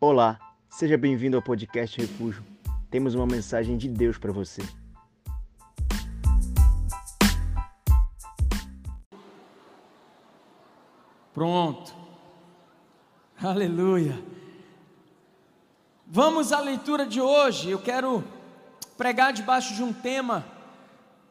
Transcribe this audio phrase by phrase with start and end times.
[0.00, 0.38] Olá,
[0.70, 2.44] seja bem-vindo ao podcast Refúgio.
[2.88, 4.62] Temos uma mensagem de Deus para você.
[11.34, 11.92] Pronto.
[13.42, 14.22] Aleluia.
[16.06, 17.68] Vamos à leitura de hoje.
[17.68, 18.22] Eu quero
[18.96, 20.46] pregar debaixo de um tema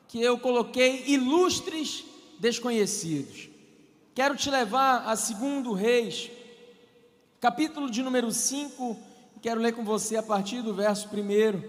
[0.10, 2.04] que eu coloquei ilustres
[2.38, 3.48] desconhecidos.
[4.14, 6.30] Quero te levar a segundo Reis,
[7.40, 8.98] capítulo de número 5,
[9.42, 11.64] quero ler com você a partir do verso 1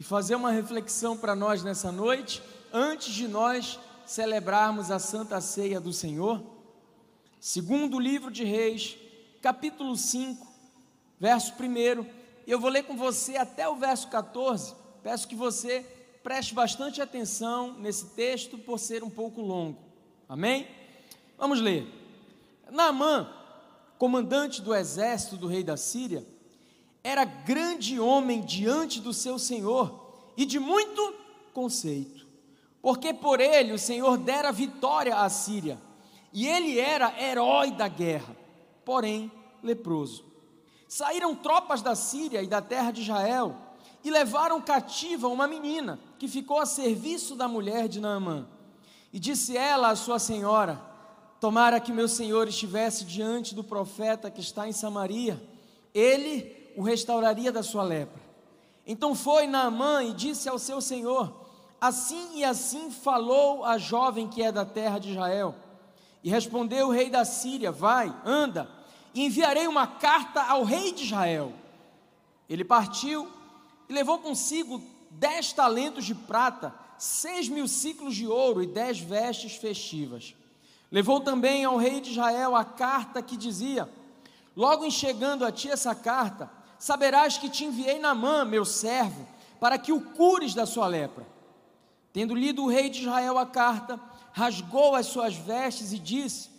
[0.00, 2.42] e fazer uma reflexão para nós nessa noite,
[2.72, 6.42] antes de nós celebrarmos a Santa Ceia do Senhor.
[7.38, 8.96] Segundo livro de Reis,
[9.42, 10.46] capítulo 5,
[11.20, 12.06] verso 1,
[12.46, 14.74] e eu vou ler com você até o verso 14.
[15.02, 15.80] Peço que você
[16.22, 19.78] preste bastante atenção nesse texto por ser um pouco longo.
[20.26, 20.66] Amém?
[21.36, 21.86] Vamos ler.
[22.70, 23.41] Naamã,
[24.02, 26.26] comandante do exército do rei da Síria,
[27.04, 31.14] era grande homem diante do seu senhor e de muito
[31.54, 32.26] conceito,
[32.82, 35.80] porque por ele o Senhor dera vitória à Síria,
[36.32, 38.36] e ele era herói da guerra,
[38.84, 39.30] porém
[39.62, 40.24] leproso.
[40.88, 43.54] Saíram tropas da Síria e da terra de Israel
[44.02, 48.48] e levaram cativa uma menina que ficou a serviço da mulher de Naamã.
[49.12, 50.91] E disse ela à sua senhora:
[51.42, 55.42] Tomara que meu senhor estivesse diante do profeta que está em Samaria,
[55.92, 58.22] ele o restauraria da sua lepra.
[58.86, 61.34] Então foi Naamã e disse ao seu senhor:
[61.80, 65.56] Assim e assim falou a jovem que é da terra de Israel.
[66.22, 68.70] E respondeu o rei da Síria: Vai, anda,
[69.12, 71.52] e enviarei uma carta ao rei de Israel.
[72.48, 73.28] Ele partiu
[73.88, 79.56] e levou consigo dez talentos de prata, seis mil ciclos de ouro e dez vestes
[79.56, 80.36] festivas.
[80.92, 83.88] Levou também ao rei de Israel a carta que dizia:
[84.54, 89.26] Logo em chegando a ti essa carta, saberás que te enviei na mão, meu servo,
[89.58, 91.26] para que o cures da sua lepra.
[92.12, 93.98] Tendo lido o rei de Israel a carta,
[94.32, 96.50] rasgou as suas vestes e disse: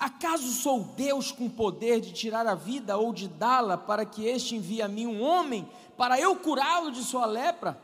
[0.00, 4.56] Acaso sou Deus com poder de tirar a vida ou de dá-la para que este
[4.56, 7.78] envie a mim um homem para eu curá-lo de sua lepra?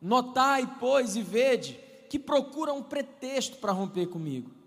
[0.00, 4.63] Notai, pois, e vede que procura um pretexto para romper comigo.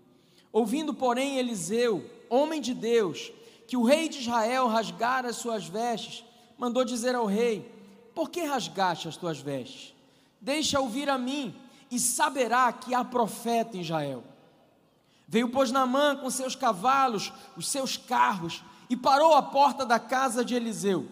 [0.52, 3.32] Ouvindo, porém, Eliseu, homem de Deus,
[3.66, 6.24] que o rei de Israel rasgara as suas vestes,
[6.56, 7.70] mandou dizer ao rei:
[8.14, 9.94] Por que rasgaste as tuas vestes?
[10.40, 11.54] Deixa ouvir a mim,
[11.90, 14.24] e saberá que há profeta em Israel.
[15.26, 20.42] Veio, pois, Naamã com seus cavalos, os seus carros, e parou à porta da casa
[20.42, 21.06] de Eliseu.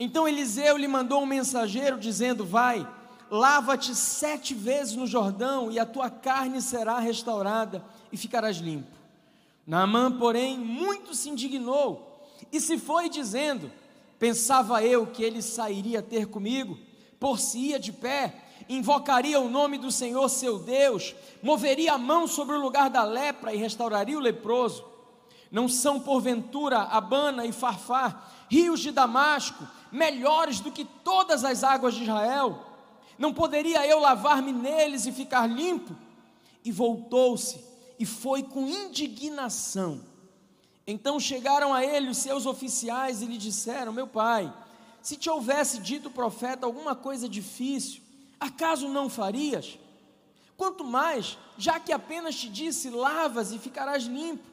[0.00, 2.88] Então Eliseu lhe mandou um mensageiro, dizendo: Vai,
[3.30, 8.96] lava-te sete vezes no Jordão, e a tua carne será restaurada, e ficarás limpo.
[9.66, 13.72] Naamã, porém, muito se indignou, e se foi dizendo:
[14.18, 16.78] Pensava eu que ele sairia ter comigo,
[17.18, 18.34] por-se-ia de pé,
[18.68, 23.54] invocaria o nome do Senhor seu Deus, moveria a mão sobre o lugar da lepra
[23.54, 24.84] e restauraria o leproso.
[25.50, 31.94] Não são porventura Abana e Farfar, rios de Damasco, melhores do que todas as águas
[31.94, 32.64] de Israel?
[33.18, 35.94] Não poderia eu lavar-me neles e ficar limpo?
[36.64, 37.71] E voltou-se
[38.02, 40.00] e foi com indignação.
[40.84, 44.52] Então chegaram a ele os seus oficiais e lhe disseram: Meu pai,
[45.00, 48.02] se te houvesse dito o profeta alguma coisa difícil,
[48.40, 49.78] acaso não farias?
[50.56, 54.50] Quanto mais, já que apenas te disse: lavas e ficarás limpo.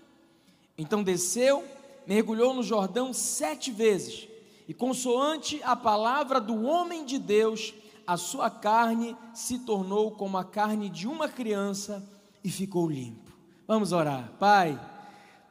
[0.78, 1.68] Então desceu,
[2.06, 4.28] mergulhou no Jordão sete vezes,
[4.68, 7.74] e consoante a palavra do homem de Deus,
[8.06, 12.08] a sua carne se tornou como a carne de uma criança
[12.44, 13.29] e ficou limpo.
[13.70, 14.28] Vamos orar.
[14.40, 14.78] Pai,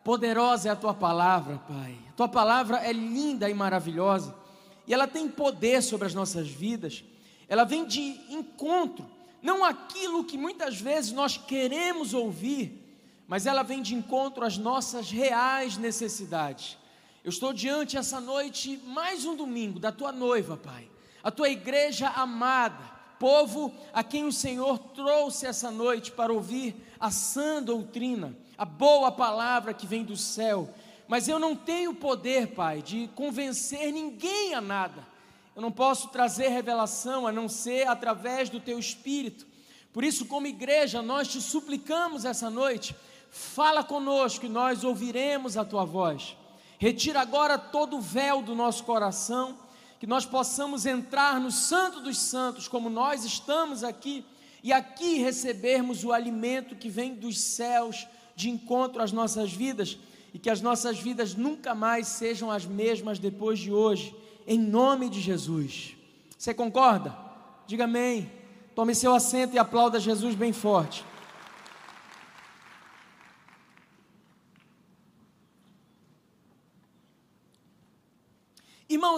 [0.04, 1.96] poderosa é a tua palavra, Pai.
[2.10, 4.34] A tua palavra é linda e maravilhosa,
[4.86, 7.02] e ela tem poder sobre as nossas vidas
[7.48, 9.06] ela vem de encontro,
[9.42, 12.84] não aquilo que muitas vezes nós queremos ouvir,
[13.26, 16.76] mas ela vem de encontro às nossas reais necessidades.
[17.24, 20.88] Eu estou diante essa noite, mais um domingo, da tua noiva, Pai,
[21.22, 27.10] a tua igreja amada, povo a quem o Senhor trouxe essa noite para ouvir a
[27.10, 30.68] sã doutrina, a boa palavra que vem do céu.
[31.06, 35.18] Mas eu não tenho poder, Pai, de convencer ninguém a nada
[35.58, 39.44] eu não posso trazer revelação a não ser através do teu espírito.
[39.92, 42.94] Por isso, como igreja, nós te suplicamos essa noite,
[43.28, 46.36] fala conosco e nós ouviremos a tua voz.
[46.78, 49.58] Retira agora todo o véu do nosso coração,
[49.98, 54.24] que nós possamos entrar no Santo dos Santos, como nós estamos aqui,
[54.62, 58.06] e aqui recebermos o alimento que vem dos céus
[58.36, 59.98] de encontro às nossas vidas,
[60.32, 64.14] e que as nossas vidas nunca mais sejam as mesmas depois de hoje,
[64.46, 65.96] em nome de Jesus.
[66.36, 67.16] Você concorda?
[67.66, 68.30] Diga amém.
[68.74, 71.04] Tome seu assento e aplauda Jesus bem forte.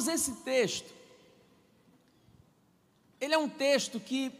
[0.00, 0.90] Irmãos, esse texto,
[3.20, 4.32] ele é um texto que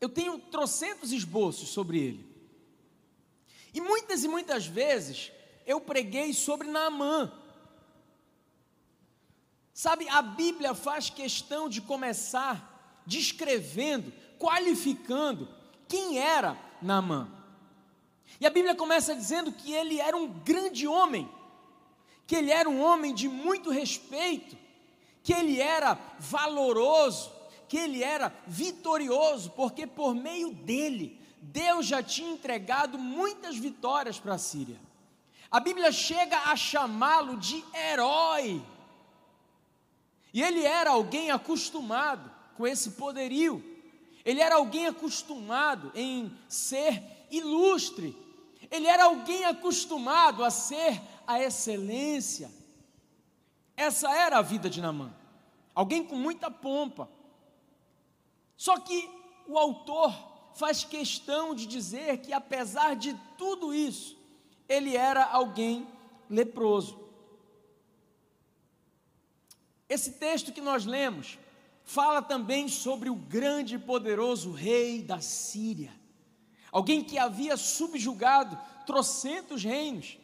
[0.00, 2.26] eu tenho trocentos esboços sobre ele.
[3.72, 5.30] E muitas e muitas vezes
[5.64, 7.32] eu preguei sobre Naamã.
[9.72, 15.48] Sabe, a Bíblia faz questão de começar descrevendo, qualificando
[15.88, 17.30] quem era Naamã.
[18.40, 21.30] E a Bíblia começa dizendo que ele era um grande homem
[22.26, 24.56] que ele era um homem de muito respeito,
[25.22, 27.32] que ele era valoroso,
[27.68, 34.34] que ele era vitorioso, porque por meio dele, Deus já tinha entregado muitas vitórias para
[34.34, 34.80] a Síria.
[35.50, 38.62] A Bíblia chega a chamá-lo de herói.
[40.32, 43.62] E ele era alguém acostumado com esse poderio.
[44.24, 47.00] Ele era alguém acostumado em ser
[47.30, 48.16] ilustre.
[48.70, 52.50] Ele era alguém acostumado a ser a excelência.
[53.76, 55.14] Essa era a vida de Namã.
[55.74, 57.08] Alguém com muita pompa.
[58.56, 59.10] Só que
[59.46, 60.12] o autor
[60.54, 64.16] faz questão de dizer que, apesar de tudo isso,
[64.68, 65.86] ele era alguém
[66.30, 67.04] leproso.
[69.88, 71.38] Esse texto que nós lemos
[71.84, 75.92] fala também sobre o grande e poderoso rei da Síria,
[76.72, 80.18] alguém que havia subjugado trocentos reinos,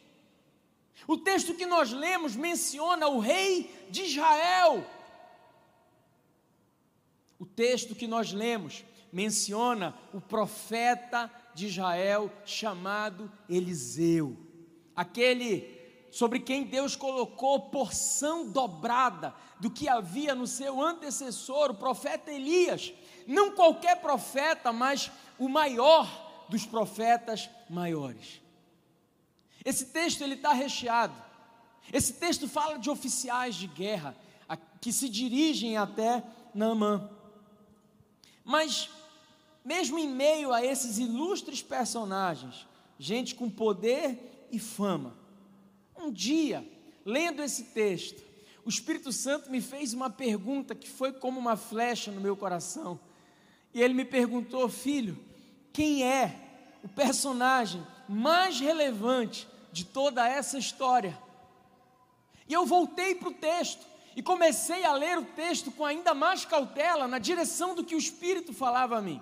[1.07, 4.85] o texto que nós lemos menciona o rei de Israel.
[7.39, 14.37] O texto que nós lemos menciona o profeta de Israel chamado Eliseu,
[14.95, 15.79] aquele
[16.11, 22.93] sobre quem Deus colocou porção dobrada do que havia no seu antecessor, o profeta Elias.
[23.25, 25.09] Não qualquer profeta, mas
[25.39, 28.41] o maior dos profetas maiores.
[29.63, 31.13] Esse texto ele está recheado.
[31.91, 34.15] Esse texto fala de oficiais de guerra
[34.79, 36.23] que se dirigem até
[36.53, 37.09] Naamã.
[38.43, 38.89] Mas,
[39.63, 42.67] mesmo em meio a esses ilustres personagens,
[42.97, 45.15] gente com poder e fama,
[45.95, 46.67] um dia,
[47.05, 48.23] lendo esse texto,
[48.65, 52.99] o Espírito Santo me fez uma pergunta que foi como uma flecha no meu coração.
[53.73, 55.17] E ele me perguntou, filho,
[55.71, 56.35] quem é
[56.83, 61.17] o personagem mais relevante de toda essa história.
[62.47, 63.85] E eu voltei para o texto
[64.15, 67.99] e comecei a ler o texto com ainda mais cautela, na direção do que o
[67.99, 69.21] Espírito falava a mim.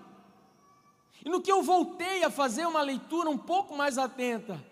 [1.24, 4.64] E no que eu voltei a fazer uma leitura um pouco mais atenta,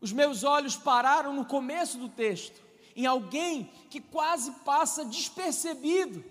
[0.00, 2.60] os meus olhos pararam no começo do texto,
[2.94, 6.24] em alguém que quase passa despercebido.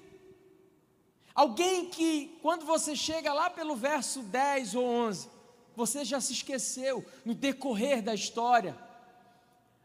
[1.36, 5.30] Alguém que, quando você chega lá pelo verso 10 ou 11,
[5.78, 8.76] você já se esqueceu no decorrer da história.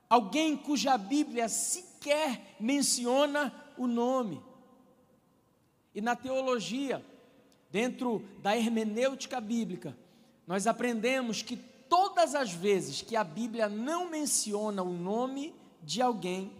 [0.08, 4.42] Alguém cuja Bíblia sequer menciona o nome.
[5.94, 7.04] E na teologia,
[7.70, 9.94] dentro da hermenêutica bíblica,
[10.46, 16.50] nós aprendemos que todas as vezes que a Bíblia não menciona o nome de alguém,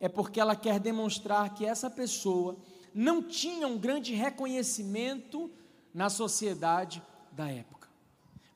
[0.00, 2.56] é porque ela quer demonstrar que essa pessoa
[2.92, 5.48] não tinha um grande reconhecimento
[5.94, 7.79] na sociedade da época.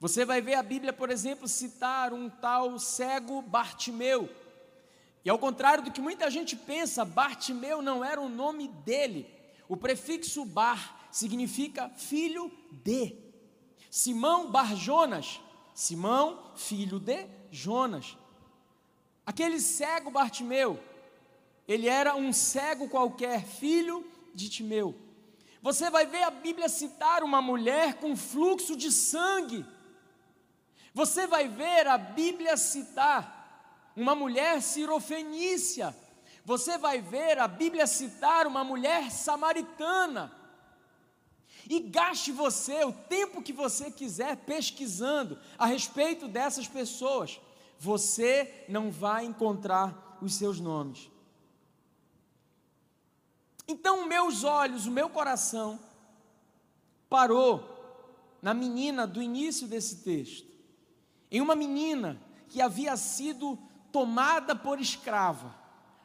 [0.05, 4.29] Você vai ver a Bíblia, por exemplo, citar um tal cego Bartimeu.
[5.25, 9.27] E ao contrário do que muita gente pensa, Bartimeu não era o nome dele.
[9.67, 13.17] O prefixo bar significa filho de.
[13.91, 15.41] Simão Bar Jonas,
[15.73, 18.15] Simão, filho de Jonas.
[19.25, 20.79] Aquele cego Bartimeu,
[21.67, 24.95] ele era um cego qualquer, filho de Timeu.
[25.63, 29.65] Você vai ver a Bíblia citar uma mulher com fluxo de sangue.
[30.95, 35.95] Você vai ver a Bíblia citar uma mulher sirofenícia.
[36.45, 40.33] Você vai ver a Bíblia citar uma mulher samaritana.
[41.69, 47.41] E gaste você o tempo que você quiser pesquisando a respeito dessas pessoas.
[47.77, 51.11] Você não vai encontrar os seus nomes.
[53.67, 55.81] Então, meus olhos, o meu coração
[57.09, 57.73] parou
[58.41, 60.54] na menina do início desse texto
[61.31, 63.59] em uma menina que havia sido
[63.91, 65.55] tomada por escrava,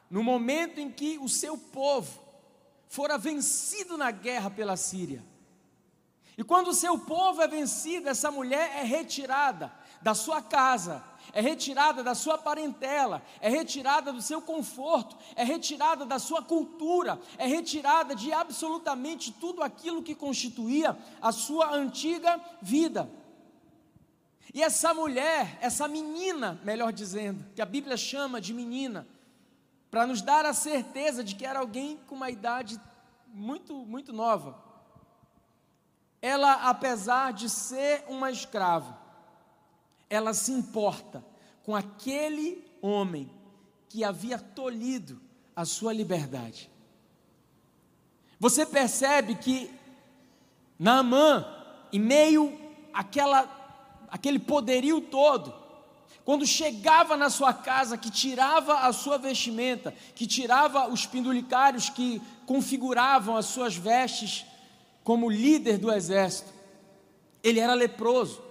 [0.10, 2.22] no momento em que o seu povo
[2.88, 5.24] fora vencido na guerra pela Síria.
[6.38, 9.72] E quando o seu povo é vencido, essa mulher é retirada
[10.02, 16.06] da sua casa, é retirada da sua parentela, é retirada do seu conforto, é retirada
[16.06, 23.12] da sua cultura, é retirada de absolutamente tudo aquilo que constituía a sua antiga vida.
[24.54, 29.08] E essa mulher, essa menina, melhor dizendo, que a Bíblia chama de menina,
[29.92, 32.80] para nos dar a certeza de que era alguém com uma idade
[33.28, 34.64] muito, muito nova.
[36.22, 39.00] Ela, apesar de ser uma escrava,
[40.10, 41.24] ela se importa
[41.64, 43.32] com aquele homem
[43.88, 45.22] que havia tolhido
[45.56, 46.70] a sua liberdade.
[48.40, 49.72] Você percebe que
[50.78, 51.46] Naamã,
[51.92, 52.58] em meio
[52.94, 53.44] àquela,
[54.12, 55.54] àquele poderio todo,
[56.26, 62.22] quando chegava na sua casa, que tirava a sua vestimenta, que tirava os pendulicários que
[62.46, 64.46] configuravam as suas vestes
[65.04, 66.54] como líder do exército,
[67.42, 68.44] ele era leproso.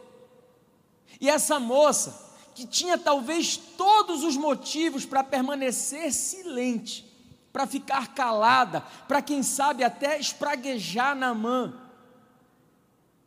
[1.20, 7.06] E essa moça, que tinha talvez todos os motivos para permanecer silente,
[7.52, 11.74] para ficar calada, para quem sabe até espraguejar na mão,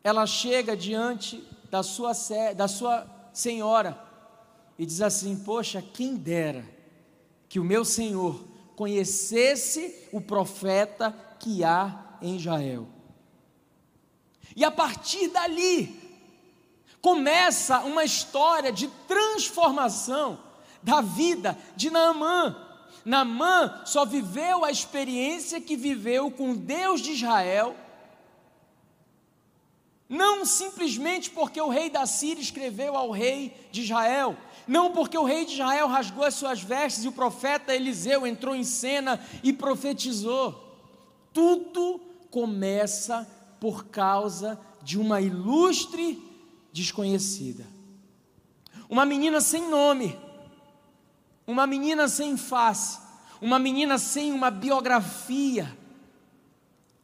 [0.03, 2.11] ela chega diante da sua,
[2.55, 3.97] da sua senhora
[4.77, 6.65] e diz assim: Poxa, quem dera
[7.47, 8.43] que o meu senhor
[8.75, 12.87] conhecesse o profeta que há em Israel.
[14.55, 15.99] E a partir dali,
[17.01, 20.39] começa uma história de transformação
[20.83, 22.55] da vida de Naamã.
[23.05, 27.75] Naamã só viveu a experiência que viveu com Deus de Israel,
[30.11, 34.35] não simplesmente porque o rei da Síria escreveu ao rei de Israel,
[34.67, 38.53] não porque o rei de Israel rasgou as suas vestes e o profeta Eliseu entrou
[38.53, 40.77] em cena e profetizou.
[41.31, 43.25] Tudo começa
[43.57, 46.21] por causa de uma ilustre
[46.73, 47.65] desconhecida.
[48.89, 50.19] Uma menina sem nome,
[51.47, 52.99] uma menina sem face,
[53.39, 55.77] uma menina sem uma biografia,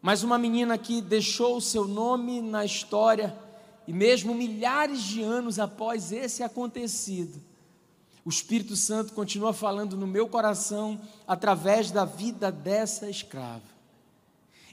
[0.02, 3.38] mas uma menina que deixou o seu nome na história
[3.88, 7.42] e mesmo milhares de anos após esse acontecido,
[8.26, 13.64] o Espírito Santo continua falando no meu coração através da vida dessa escrava.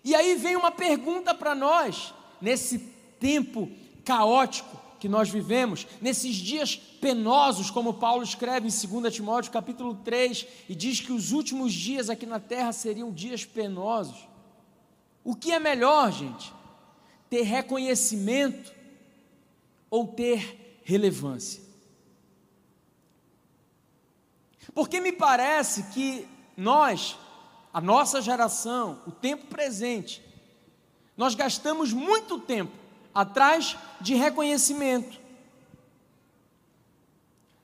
[0.02, 2.78] E aí vem uma pergunta para nós, nesse
[3.20, 3.70] tempo
[4.04, 10.46] caótico, que nós vivemos, nesses dias penosos, como Paulo escreve em 2 Timóteo capítulo 3,
[10.68, 14.33] e diz que os últimos dias aqui na terra seriam dias penosos.
[15.24, 16.52] O que é melhor, gente?
[17.30, 18.72] Ter reconhecimento
[19.90, 21.62] ou ter relevância?
[24.74, 27.16] Porque me parece que nós,
[27.72, 30.22] a nossa geração, o tempo presente,
[31.16, 32.72] nós gastamos muito tempo
[33.14, 35.18] atrás de reconhecimento.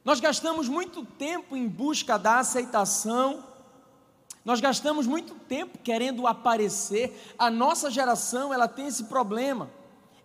[0.05, 3.45] Nós gastamos muito tempo em busca da aceitação,
[4.45, 7.35] nós gastamos muito tempo querendo aparecer.
[7.39, 9.71] A nossa geração, ela tem esse problema.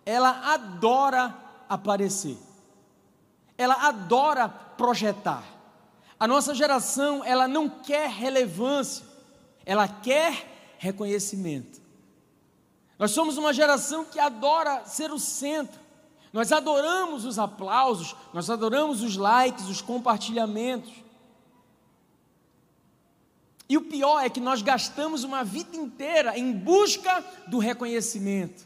[0.04, 1.36] Ela adora
[1.68, 2.38] aparecer.
[3.58, 5.44] Ela adora projetar.
[6.18, 9.04] A nossa geração, ela não quer relevância.
[9.66, 11.80] Ela quer reconhecimento.
[12.98, 15.78] Nós somos uma geração que adora ser o centro.
[16.32, 20.92] Nós adoramos os aplausos, nós adoramos os likes, os compartilhamentos.
[23.68, 28.64] E o pior é que nós gastamos uma vida inteira em busca do reconhecimento.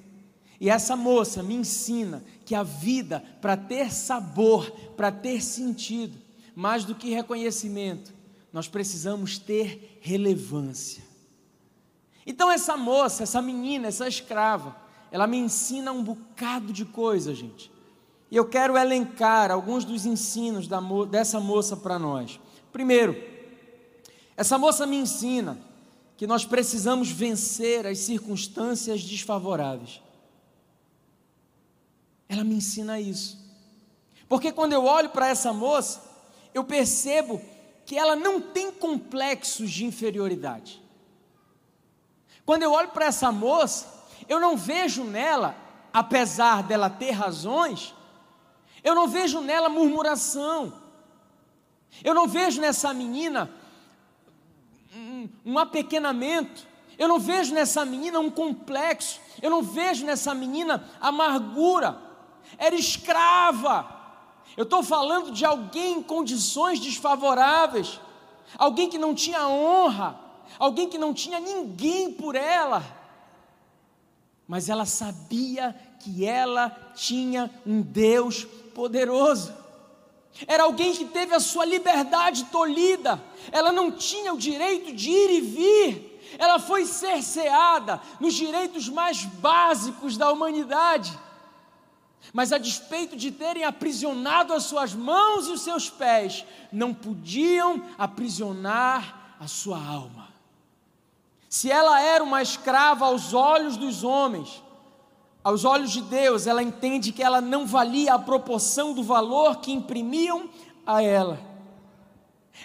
[0.61, 6.19] E essa moça me ensina que a vida, para ter sabor, para ter sentido,
[6.55, 8.13] mais do que reconhecimento,
[8.53, 11.03] nós precisamos ter relevância.
[12.27, 14.77] Então, essa moça, essa menina, essa escrava,
[15.11, 17.73] ela me ensina um bocado de coisa, gente.
[18.31, 20.81] E eu quero elencar alguns dos ensinos da,
[21.11, 22.39] dessa moça para nós.
[22.71, 23.17] Primeiro,
[24.37, 25.59] essa moça me ensina
[26.17, 30.03] que nós precisamos vencer as circunstâncias desfavoráveis.
[32.29, 33.39] Ela me ensina isso.
[34.29, 36.03] Porque quando eu olho para essa moça,
[36.55, 37.41] eu percebo
[37.85, 40.81] que ela não tem complexos de inferioridade.
[42.47, 43.87] Quando eu olho para essa moça,
[44.29, 45.57] eu não vejo nela,
[45.93, 47.95] apesar dela ter razões,
[48.85, 50.73] eu não vejo nela murmuração.
[52.05, 53.51] Eu não vejo nessa menina
[55.51, 56.67] um, apequenamento.
[56.99, 59.21] Eu não vejo nessa menina um complexo.
[59.41, 61.99] Eu não vejo nessa menina amargura.
[62.59, 64.01] Era escrava.
[64.57, 68.01] Eu estou falando de alguém em condições desfavoráveis,
[68.59, 70.19] alguém que não tinha honra,
[70.59, 72.85] alguém que não tinha ninguém por ela,
[74.47, 79.55] mas ela sabia que ela tinha um Deus poderoso.
[80.47, 83.23] Era alguém que teve a sua liberdade tolhida,
[83.53, 89.25] ela não tinha o direito de ir e vir, ela foi cerceada nos direitos mais
[89.25, 91.19] básicos da humanidade.
[92.33, 97.83] Mas a despeito de terem aprisionado as suas mãos e os seus pés, não podiam
[97.99, 100.29] aprisionar a sua alma.
[101.49, 104.63] Se ela era uma escrava aos olhos dos homens,
[105.43, 109.73] aos olhos de Deus, ela entende que ela não valia a proporção do valor que
[109.73, 110.51] imprimiam
[110.87, 111.41] a ela.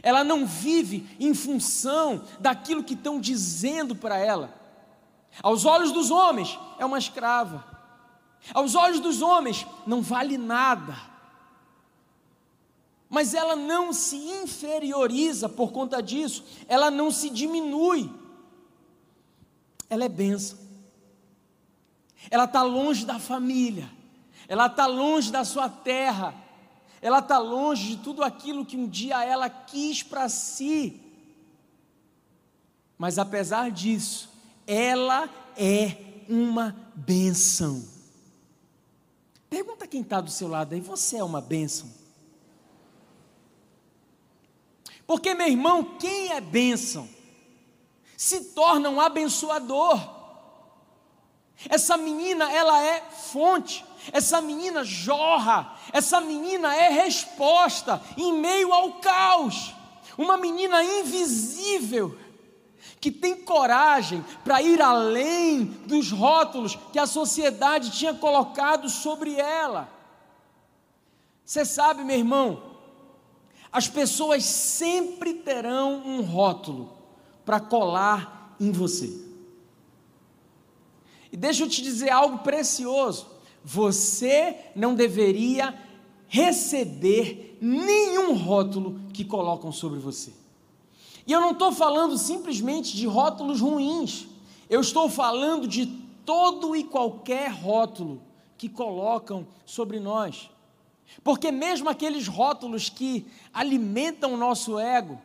[0.03, 4.53] Ela não vive em função daquilo que estão dizendo para ela.
[5.41, 7.63] Aos olhos dos homens, é uma escrava.
[8.53, 10.95] Aos olhos dos homens, não vale nada.
[13.09, 18.11] Mas ela não se inferioriza por conta disso, ela não se diminui.
[19.89, 20.64] Ela é benção.
[22.29, 23.89] Ela está longe da família,
[24.47, 26.33] ela está longe da sua terra,
[27.01, 31.01] ela está longe de tudo aquilo que um dia ela quis para si.
[32.97, 34.29] Mas apesar disso,
[34.65, 37.85] ela é uma benção.
[39.49, 41.89] Pergunta quem está do seu lado aí, você é uma benção?
[45.05, 47.07] Porque, meu irmão, quem é bênção
[48.17, 50.14] se torna um abençoador.
[51.69, 58.93] Essa menina, ela é fonte, essa menina jorra, essa menina é resposta em meio ao
[58.93, 59.73] caos.
[60.17, 62.17] Uma menina invisível
[62.99, 69.89] que tem coragem para ir além dos rótulos que a sociedade tinha colocado sobre ela.
[71.43, 72.63] Você sabe, meu irmão,
[73.71, 76.97] as pessoas sempre terão um rótulo
[77.45, 79.24] para colar em você.
[81.35, 83.27] E deixa eu te dizer algo precioso:
[83.61, 85.77] você não deveria
[86.29, 90.31] receber nenhum rótulo que colocam sobre você.
[91.27, 94.27] E eu não estou falando simplesmente de rótulos ruins,
[94.69, 95.87] eu estou falando de
[96.25, 98.21] todo e qualquer rótulo
[98.57, 100.49] que colocam sobre nós.
[101.21, 105.19] Porque mesmo aqueles rótulos que alimentam o nosso ego,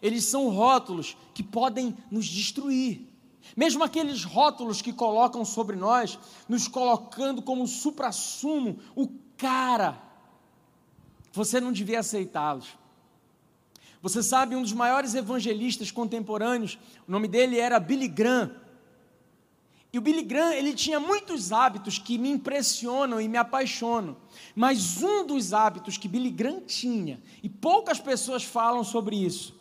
[0.00, 3.11] eles são rótulos que podem nos destruir.
[3.56, 10.00] Mesmo aqueles rótulos que colocam sobre nós, nos colocando como supra-sumo, o cara,
[11.32, 12.68] você não devia aceitá-los.
[14.00, 16.76] Você sabe, um dos maiores evangelistas contemporâneos,
[17.06, 18.54] o nome dele era Billy Graham.
[19.92, 24.16] E o Billy Graham, ele tinha muitos hábitos que me impressionam e me apaixonam.
[24.56, 29.54] Mas um dos hábitos que Billy Graham tinha, e poucas pessoas falam sobre isso,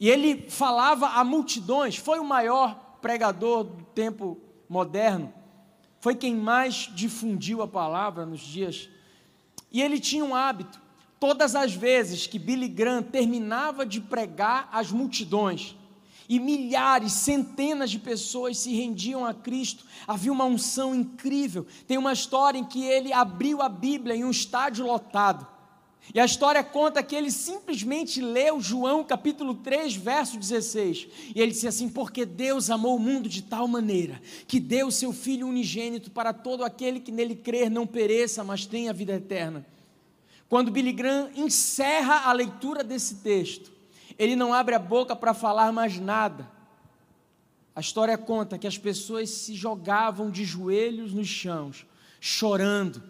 [0.00, 5.34] e ele falava a multidões, foi o maior pregador do tempo moderno,
[6.00, 8.88] foi quem mais difundiu a palavra nos dias.
[9.70, 10.80] E ele tinha um hábito,
[11.20, 15.76] todas as vezes que Billy Graham terminava de pregar às multidões,
[16.28, 21.66] e milhares, centenas de pessoas se rendiam a Cristo, havia uma unção incrível.
[21.86, 25.46] Tem uma história em que ele abriu a Bíblia em um estádio lotado.
[26.14, 31.08] E a história conta que ele simplesmente leu João capítulo 3, verso 16.
[31.34, 34.92] E ele disse assim: Porque Deus amou o mundo de tal maneira que deu o
[34.92, 39.64] seu Filho unigênito para todo aquele que nele crer não pereça, mas tenha vida eterna.
[40.48, 43.72] Quando Billy Graham encerra a leitura desse texto,
[44.18, 46.50] ele não abre a boca para falar mais nada.
[47.74, 51.86] A história conta que as pessoas se jogavam de joelhos nos chãos,
[52.20, 53.02] chorando,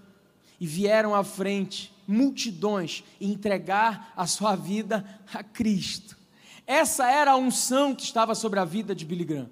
[0.60, 6.16] e vieram à frente multidões e entregar a sua vida a Cristo.
[6.66, 9.50] Essa era a unção que estava sobre a vida de Billy Graham.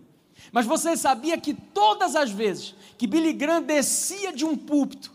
[0.53, 5.11] Mas você sabia que todas as vezes que Billy Graham descia de um púlpito,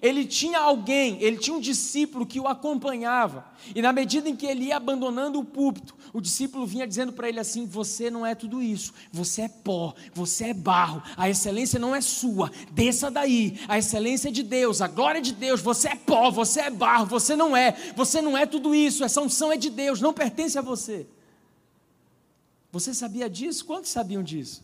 [0.00, 4.46] ele tinha alguém, ele tinha um discípulo que o acompanhava, e na medida em que
[4.46, 8.34] ele ia abandonando o púlpito, o discípulo vinha dizendo para ele assim: Você não é
[8.34, 13.58] tudo isso, você é pó, você é barro, a excelência não é sua, desça daí,
[13.66, 16.70] a excelência é de Deus, a glória é de Deus, você é pó, você é
[16.70, 20.12] barro, você não é, você não é tudo isso, essa unção é de Deus, não
[20.12, 21.06] pertence a você.
[22.72, 23.64] Você sabia disso?
[23.64, 24.62] Quantos sabiam disso?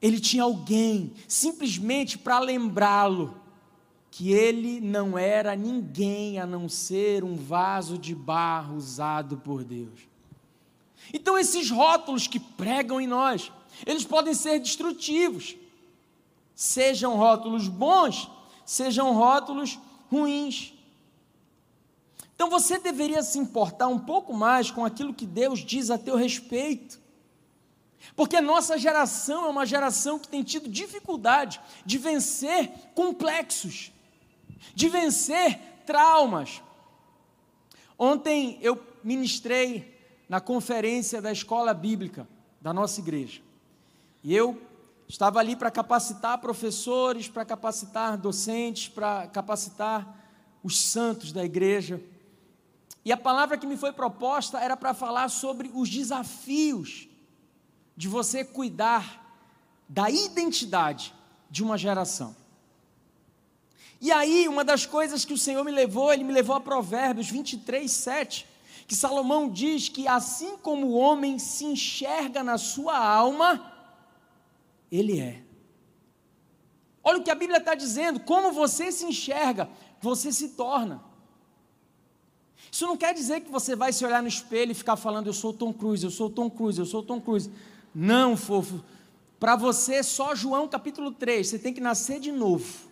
[0.00, 3.37] Ele tinha alguém simplesmente para lembrá-lo
[4.18, 10.08] que ele não era ninguém a não ser um vaso de barro usado por Deus.
[11.14, 13.52] Então, esses rótulos que pregam em nós,
[13.86, 15.54] eles podem ser destrutivos,
[16.52, 18.28] sejam rótulos bons,
[18.66, 19.78] sejam rótulos
[20.10, 20.74] ruins.
[22.34, 26.16] Então você deveria se importar um pouco mais com aquilo que Deus diz a teu
[26.16, 26.98] respeito.
[28.16, 33.92] Porque nossa geração é uma geração que tem tido dificuldade de vencer complexos
[34.74, 36.62] de vencer traumas.
[37.98, 39.96] Ontem eu ministrei
[40.28, 42.28] na conferência da escola bíblica
[42.60, 43.40] da nossa igreja.
[44.22, 44.60] E eu
[45.08, 50.16] estava ali para capacitar professores, para capacitar docentes, para capacitar
[50.62, 52.02] os santos da igreja.
[53.04, 57.08] E a palavra que me foi proposta era para falar sobre os desafios
[57.96, 59.24] de você cuidar
[59.88, 61.14] da identidade
[61.50, 62.36] de uma geração.
[64.00, 67.28] E aí, uma das coisas que o Senhor me levou, ele me levou a Provérbios
[67.28, 68.46] 23, 7,
[68.86, 73.72] que Salomão diz que assim como o homem se enxerga na sua alma,
[74.90, 75.42] ele é.
[77.02, 79.68] Olha o que a Bíblia está dizendo: como você se enxerga,
[80.00, 81.02] você se torna.
[82.70, 85.32] Isso não quer dizer que você vai se olhar no espelho e ficar falando, eu
[85.32, 87.50] sou Tom Cruise, eu sou Tom Cruise, eu sou Tom Cruise.
[87.94, 88.84] Não, fofo.
[89.40, 92.87] Para você, só João capítulo 3, você tem que nascer de novo.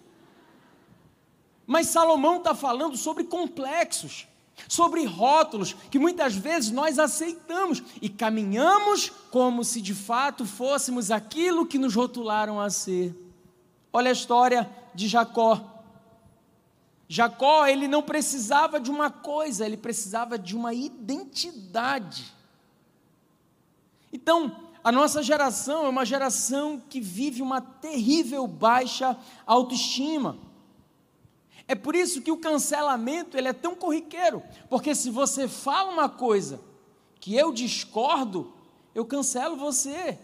[1.66, 4.28] Mas Salomão está falando sobre complexos,
[4.68, 11.66] sobre rótulos que muitas vezes nós aceitamos e caminhamos como se de fato fôssemos aquilo
[11.66, 13.14] que nos rotularam a ser.
[13.92, 15.60] Olha a história de Jacó.
[17.08, 22.34] Jacó, ele não precisava de uma coisa, ele precisava de uma identidade.
[24.12, 30.38] Então, a nossa geração é uma geração que vive uma terrível baixa autoestima.
[31.68, 36.08] É por isso que o cancelamento ele é tão corriqueiro, porque se você fala uma
[36.08, 36.60] coisa
[37.18, 38.52] que eu discordo,
[38.94, 40.18] eu cancelo você.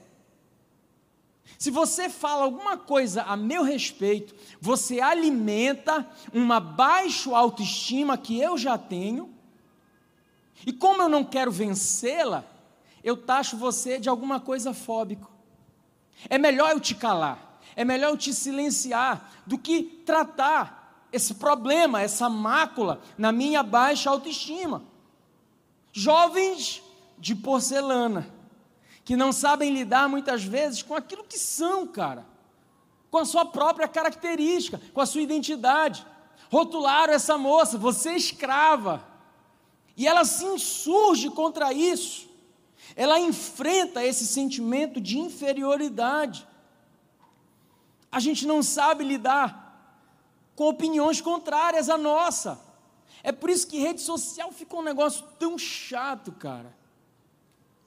[1.59, 8.57] Se você fala alguma coisa a meu respeito, você alimenta uma baixa autoestima que eu
[8.57, 9.33] já tenho,
[10.64, 12.44] e como eu não quero vencê-la,
[13.02, 15.28] eu taxo você de alguma coisa fóbico.
[16.31, 20.81] É melhor eu te calar, é melhor eu te silenciar do que tratar
[21.12, 24.83] esse problema, essa mácula na minha baixa autoestima.
[25.92, 26.83] Jovens
[27.18, 28.33] de porcelana
[29.05, 32.25] que não sabem lidar muitas vezes com aquilo que são, cara,
[33.11, 36.07] com a sua própria característica, com a sua identidade.
[36.51, 39.07] Rotularam essa moça, você é escrava,
[39.96, 42.29] e ela se insurge contra isso,
[42.94, 46.46] ela enfrenta esse sentimento de inferioridade.
[48.11, 49.62] A gente não sabe lidar
[50.54, 52.60] com opiniões contrárias à nossa.
[53.22, 56.74] É por isso que rede social ficou um negócio tão chato, cara.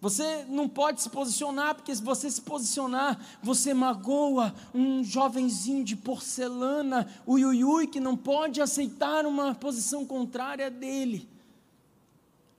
[0.01, 5.95] Você não pode se posicionar, porque se você se posicionar, você magoa um jovenzinho de
[5.95, 11.28] porcelana, o Yuyui, que não pode aceitar uma posição contrária dele.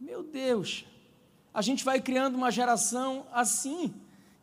[0.00, 0.84] Meu Deus,
[1.54, 3.94] a gente vai criando uma geração assim,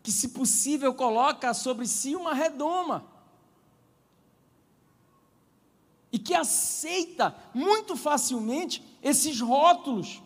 [0.01, 3.05] que, se possível, coloca sobre si uma redoma.
[6.13, 10.21] E que aceita muito facilmente esses rótulos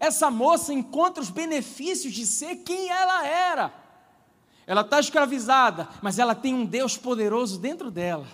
[0.00, 3.72] essa moça encontra os benefícios de ser quem ela era.
[4.66, 8.26] Ela está escravizada, mas ela tem um Deus poderoso dentro dela.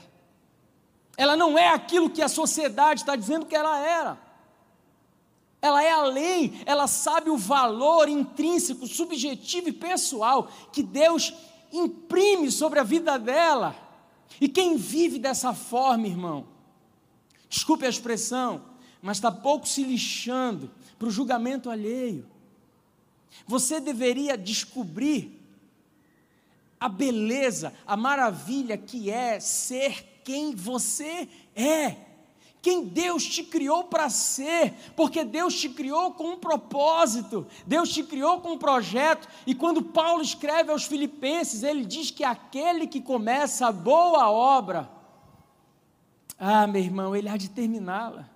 [1.16, 4.18] Ela não é aquilo que a sociedade está dizendo que ela era.
[5.61, 11.33] Ela é além, ela sabe o valor intrínseco, subjetivo e pessoal que Deus
[11.70, 13.77] imprime sobre a vida dela.
[14.40, 16.47] E quem vive dessa forma, irmão,
[17.49, 18.64] desculpe a expressão,
[19.01, 22.27] mas está pouco se lixando para o julgamento alheio.
[23.47, 25.40] Você deveria descobrir
[26.79, 31.97] a beleza, a maravilha que é ser quem você é,
[32.62, 38.05] quem Deus te criou para ser, porque Deus te criou com um propósito, Deus te
[38.05, 43.01] criou com um projeto, e quando Paulo escreve aos Filipenses, ele diz que aquele que
[43.01, 44.88] começa a boa obra,
[46.38, 48.29] ah, meu irmão, ele há de terminá-la.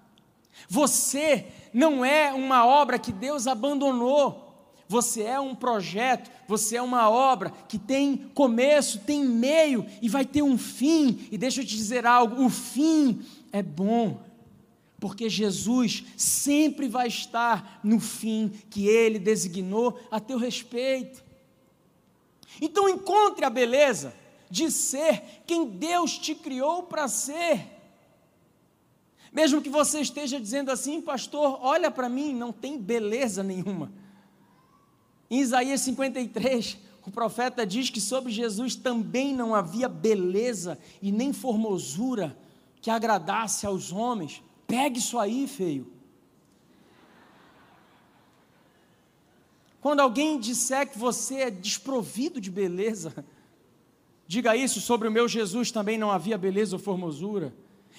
[0.69, 4.46] Você não é uma obra que Deus abandonou.
[4.89, 10.25] Você é um projeto, você é uma obra que tem começo, tem meio e vai
[10.25, 11.27] ter um fim.
[11.31, 13.21] E deixa eu te dizer algo: o fim
[13.51, 14.21] é bom,
[15.01, 21.25] porque Jesus sempre vai estar no fim que ele designou a teu respeito.
[22.61, 24.15] Então encontre a beleza
[24.49, 27.73] de ser quem Deus te criou para ser.
[29.33, 33.93] Mesmo que você esteja dizendo assim, pastor, olha para mim, não tem beleza nenhuma.
[35.31, 41.33] Em Isaías 53, o profeta diz que sobre Jesus também não havia beleza e nem
[41.33, 42.37] formosura
[42.81, 44.43] que agradasse aos homens.
[44.67, 45.93] Pegue isso aí, feio.
[49.81, 53.25] Quando alguém disser que você é desprovido de beleza,
[54.27, 57.55] diga isso sobre o meu Jesus também não havia beleza ou formosura.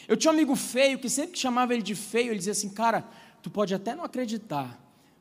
[0.06, 2.70] Eu tinha um amigo feio que sempre que chamava ele de feio, ele dizia assim:
[2.70, 3.08] Cara,
[3.42, 4.78] tu pode até não acreditar,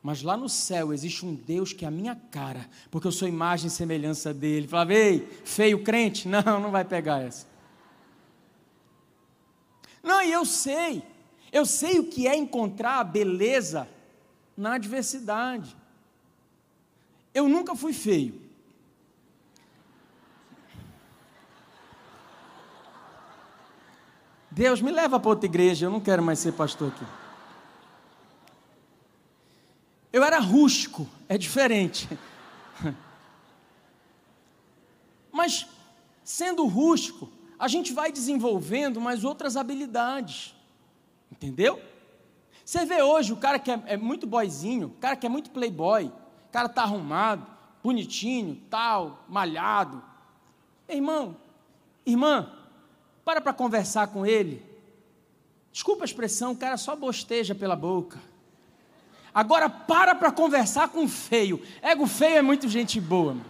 [0.07, 3.27] mas lá no céu existe um Deus que é a minha cara, porque eu sou
[3.27, 4.69] imagem e semelhança dele.
[4.69, 6.29] Falava, ei, feio crente?
[6.31, 7.45] Não, não vai pegar essa.
[10.05, 11.03] Não, e eu sei,
[11.51, 13.89] eu sei o que é encontrar a beleza
[14.57, 15.77] na adversidade.
[17.35, 18.41] Eu nunca fui feio.
[24.53, 27.26] Deus me leva para outra igreja, eu não quero mais ser pastor aqui.
[30.17, 32.09] Eu era rústico, é diferente.
[35.31, 35.67] Mas,
[36.25, 40.55] sendo rústico, a gente vai desenvolvendo mais outras habilidades.
[41.31, 41.83] Entendeu?
[42.65, 45.51] Você vê hoje o cara que é, é muito boyzinho, o cara que é muito
[45.51, 47.47] playboy, o cara tá arrumado,
[47.85, 50.03] bonitinho, tal, malhado.
[50.89, 51.37] Irmão,
[52.07, 52.51] irmã,
[53.23, 54.65] para para conversar com ele.
[55.71, 58.19] Desculpa a expressão, o cara só bosteja pela boca.
[59.37, 61.63] Agora para para conversar com feio.
[61.83, 63.35] Ego feio é muito gente boa.
[63.35, 63.45] Mano.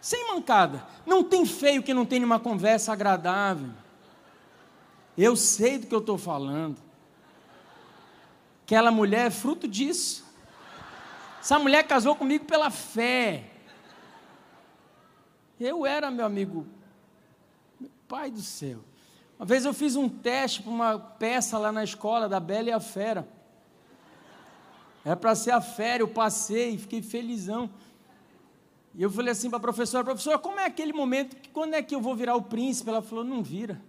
[0.00, 0.86] Sem mancada.
[1.04, 3.70] Não tem feio que não tenha uma conversa agradável.
[5.18, 6.76] Eu sei do que eu estou falando.
[8.62, 10.24] Aquela mulher é fruto disso.
[11.40, 13.50] Essa mulher casou comigo pela fé.
[15.58, 16.68] Eu era, meu amigo,
[17.80, 18.78] meu pai do céu.
[19.36, 22.72] Uma vez eu fiz um teste para uma peça lá na escola da Bela e
[22.72, 23.39] a Fera.
[25.04, 27.70] Era para ser a fera, eu passei, fiquei felizão.
[28.94, 31.82] E eu falei assim para a professora, professora, como é aquele momento, que, quando é
[31.82, 32.90] que eu vou virar o príncipe?
[32.90, 33.80] Ela falou, não vira.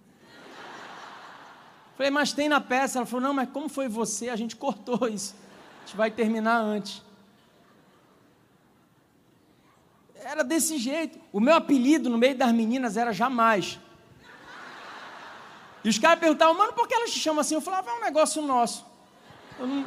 [1.96, 2.98] Falei, mas tem na peça.
[2.98, 4.28] Ela falou, não, mas como foi você?
[4.28, 5.34] A gente cortou isso.
[5.82, 7.02] A gente vai terminar antes.
[10.14, 11.18] Era desse jeito.
[11.32, 13.78] O meu apelido no meio das meninas era jamais.
[15.84, 17.54] E os caras perguntavam, mano, por que elas te chamam assim?
[17.54, 18.86] Eu falava, é um negócio nosso.
[19.58, 19.84] Eu não,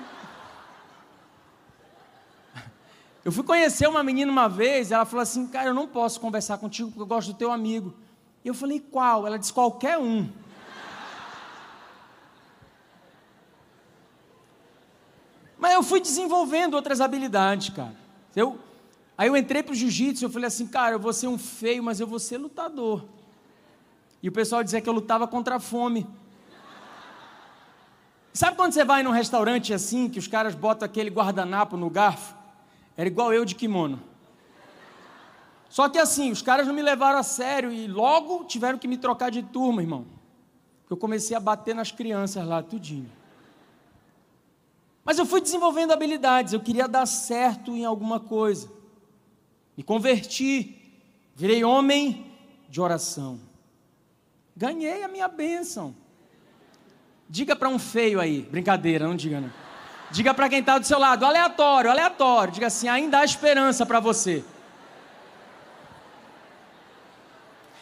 [3.25, 6.59] Eu fui conhecer uma menina uma vez, ela falou assim: Cara, eu não posso conversar
[6.59, 7.91] contigo porque eu gosto do teu amigo.
[8.43, 9.25] E eu falei: Qual?
[9.25, 10.29] Ela disse: Qualquer um.
[15.57, 17.95] Mas eu fui desenvolvendo outras habilidades, cara.
[18.35, 18.59] Eu,
[19.17, 21.81] aí eu entrei para o jiu-jitsu, eu falei assim, cara, eu vou ser um feio,
[21.81, 23.03] mas eu vou ser lutador.
[24.21, 26.05] E o pessoal dizia que eu lutava contra a fome.
[28.31, 32.34] Sabe quando você vai num restaurante assim, que os caras botam aquele guardanapo no garfo?
[32.97, 34.01] Era igual eu de kimono.
[35.69, 38.97] Só que assim, os caras não me levaram a sério e logo tiveram que me
[38.97, 40.05] trocar de turma, irmão.
[40.89, 43.11] Eu comecei a bater nas crianças lá, tudinho.
[45.03, 48.71] Mas eu fui desenvolvendo habilidades, eu queria dar certo em alguma coisa.
[49.75, 50.77] Me converti,
[51.35, 52.31] virei homem
[52.69, 53.39] de oração.
[54.55, 55.93] Ganhei a minha bênção.
[57.29, 59.64] Diga para um feio aí, brincadeira, não diga não.
[60.15, 62.53] Diga para quem está do seu lado, aleatório, aleatório.
[62.53, 64.45] Diga assim: ainda há esperança para você.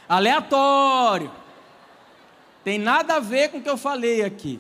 [0.10, 1.32] Aleatório.
[2.64, 4.60] Tem nada a ver com o que eu falei aqui.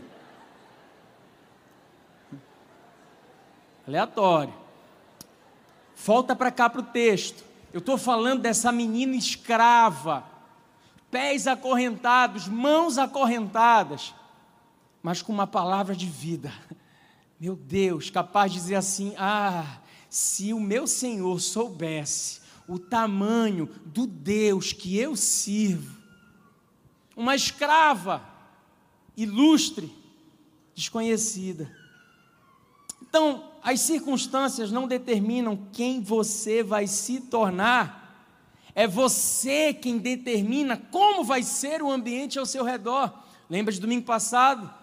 [3.87, 4.53] Aleatório.
[5.95, 7.43] Volta para cá para o texto.
[7.73, 10.23] Eu estou falando dessa menina escrava,
[11.09, 14.13] pés acorrentados, mãos acorrentadas,
[15.01, 16.53] mas com uma palavra de vida.
[17.43, 24.07] Meu Deus, capaz de dizer assim: ah, se o meu Senhor soubesse o tamanho do
[24.07, 25.93] Deus que eu sirvo,
[27.17, 28.23] uma escrava
[29.17, 29.93] ilustre,
[30.73, 31.69] desconhecida.
[33.01, 38.25] Então, as circunstâncias não determinam quem você vai se tornar,
[38.73, 43.13] é você quem determina como vai ser o ambiente ao seu redor.
[43.49, 44.82] Lembra de domingo passado?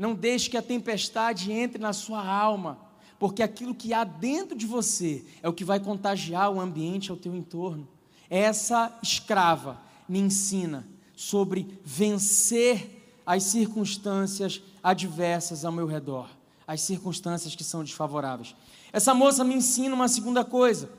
[0.00, 2.78] Não deixe que a tempestade entre na sua alma,
[3.18, 7.18] porque aquilo que há dentro de você é o que vai contagiar o ambiente ao
[7.18, 7.86] teu entorno.
[8.30, 16.30] Essa escrava me ensina sobre vencer as circunstâncias adversas ao meu redor,
[16.66, 18.56] as circunstâncias que são desfavoráveis.
[18.94, 20.90] Essa moça me ensina uma segunda coisa: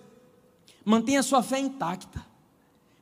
[0.86, 2.24] mantenha sua fé intacta,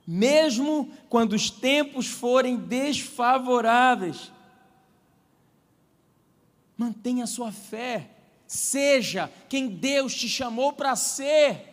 [0.08, 4.32] mesmo quando os tempos forem desfavoráveis.
[6.80, 8.10] Mantenha a sua fé.
[8.48, 11.68] Seja quem Deus te chamou para ser.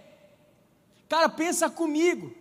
[1.08, 2.34] Cara, pensa comigo.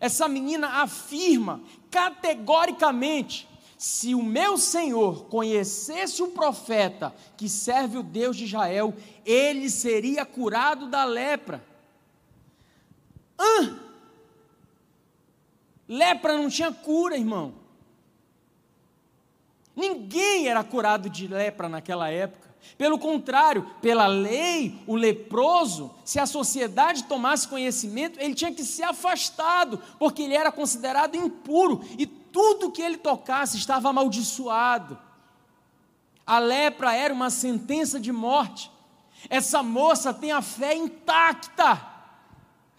[0.00, 8.38] Essa menina afirma categoricamente: se o meu Senhor conhecesse o profeta que serve o Deus
[8.38, 11.62] de Israel, ele seria curado da lepra.
[13.38, 13.78] Hã?
[15.86, 17.67] Lepra não tinha cura, irmão.
[19.78, 22.48] Ninguém era curado de lepra naquela época.
[22.76, 28.82] Pelo contrário, pela lei, o leproso, se a sociedade tomasse conhecimento, ele tinha que ser
[28.82, 34.98] afastado, porque ele era considerado impuro e tudo que ele tocasse estava amaldiçoado.
[36.26, 38.72] A lepra era uma sentença de morte.
[39.30, 41.80] Essa moça tem a fé intacta,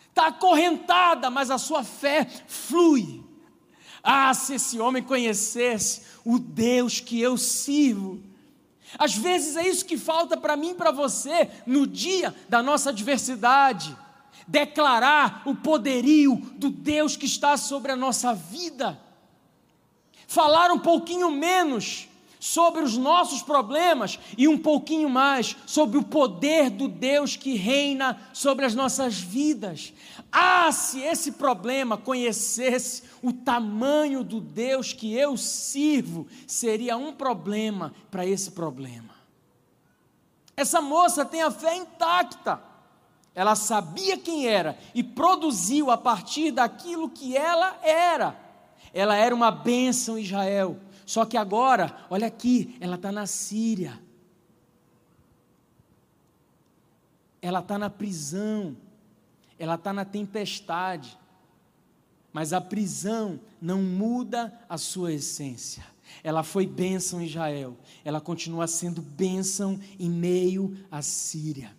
[0.09, 3.18] está acorrentada, mas a sua fé flui.
[4.03, 8.21] Ah, se esse homem conhecesse o Deus que eu sirvo.
[8.97, 12.89] Às vezes é isso que falta para mim e para você no dia da nossa
[12.89, 13.95] adversidade.
[14.47, 18.99] Declarar o poderio do Deus que está sobre a nossa vida.
[20.27, 22.08] Falar um pouquinho menos
[22.39, 28.17] sobre os nossos problemas e um pouquinho mais sobre o poder do Deus que reina
[28.33, 29.93] sobre as nossas vidas.
[30.31, 37.93] Ah, se esse problema conhecesse o tamanho do Deus que eu sirvo, seria um problema
[38.09, 39.19] para esse problema.
[40.55, 42.61] Essa moça tem a fé intacta.
[43.35, 48.35] Ela sabia quem era e produziu a partir daquilo que ela era.
[48.93, 50.77] Ela era uma bênção Israel
[51.09, 53.99] só que agora, olha aqui, ela está na Síria.
[57.41, 58.77] Ela está na prisão.
[59.57, 61.17] Ela está na tempestade.
[62.31, 65.83] Mas a prisão não muda a sua essência.
[66.23, 67.75] Ela foi bênção em Israel.
[68.05, 71.75] Ela continua sendo bênção em meio à Síria.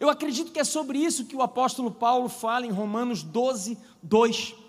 [0.00, 4.63] Eu acredito que é sobre isso que o apóstolo Paulo fala em Romanos 12, 2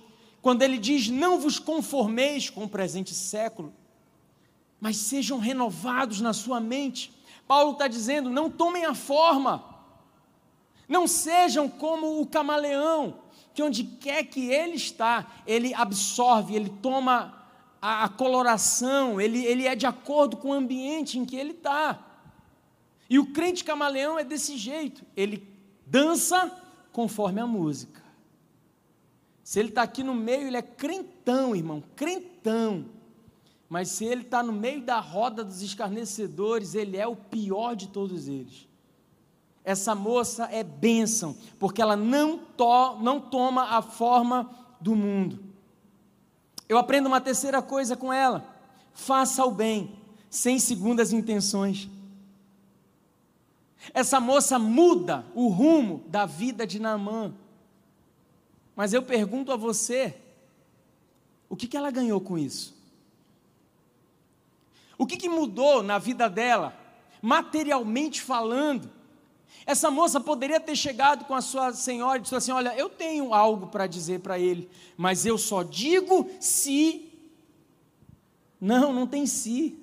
[0.46, 3.74] quando ele diz: Não vos conformeis com o presente século,
[4.80, 7.12] mas sejam renovados na sua mente.
[7.48, 9.66] Paulo está dizendo: não tomem a forma,
[10.88, 13.22] não sejam como o camaleão,
[13.56, 17.50] que onde quer que ele está, ele absorve, ele toma
[17.82, 22.06] a, a coloração, ele, ele é de acordo com o ambiente em que ele está.
[23.10, 25.52] E o crente camaleão é desse jeito, ele
[25.88, 26.56] dança
[26.92, 28.05] conforme a música.
[29.46, 32.88] Se ele está aqui no meio, ele é crentão, irmão, crentão.
[33.70, 37.88] Mas se ele está no meio da roda dos escarnecedores, ele é o pior de
[37.90, 38.68] todos eles.
[39.64, 44.50] Essa moça é bênção, porque ela não, to não toma a forma
[44.82, 45.40] do mundo.
[46.68, 48.44] Eu aprendo uma terceira coisa com ela:
[48.96, 49.96] faça o bem,
[50.28, 51.88] sem segundas intenções.
[53.94, 57.32] Essa moça muda o rumo da vida de Naamã.
[58.76, 60.16] Mas eu pergunto a você:
[61.50, 62.76] o que, que ela ganhou com isso?
[64.98, 66.78] O que, que mudou na vida dela,
[67.22, 68.90] materialmente falando?
[69.66, 73.34] Essa moça poderia ter chegado com a sua senhora e dito assim: Olha, eu tenho
[73.34, 77.12] algo para dizer para ele, mas eu só digo se.
[78.60, 79.78] Não, não tem se.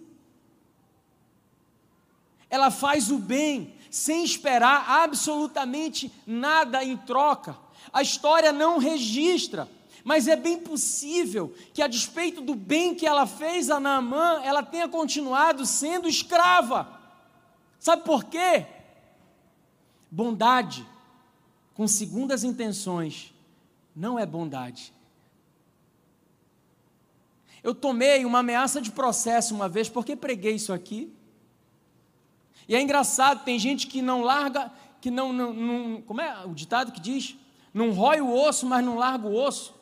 [2.48, 7.58] Ela faz o bem sem esperar absolutamente nada em troca.
[7.90, 9.68] A história não registra,
[10.04, 14.62] mas é bem possível que, a despeito do bem que ela fez a Naamã, ela
[14.62, 17.00] tenha continuado sendo escrava.
[17.78, 18.66] Sabe por quê?
[20.10, 20.86] Bondade
[21.74, 23.32] com segundas intenções
[23.94, 24.92] não é bondade.
[27.62, 31.12] Eu tomei uma ameaça de processo uma vez porque preguei isso aqui.
[32.68, 36.54] E é engraçado, tem gente que não larga, que não, não, não como é o
[36.54, 37.36] ditado que diz?
[37.72, 39.74] Não rói o osso, mas não larga o osso.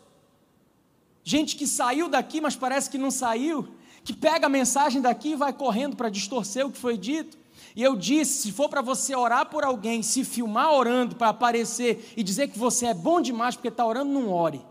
[1.25, 3.69] Gente que saiu daqui, mas parece que não saiu,
[4.05, 7.39] que pega a mensagem daqui e vai correndo para distorcer o que foi dito.
[7.75, 12.13] E eu disse: se for para você orar por alguém, se filmar orando para aparecer
[12.17, 14.65] e dizer que você é bom demais porque está orando, não ore.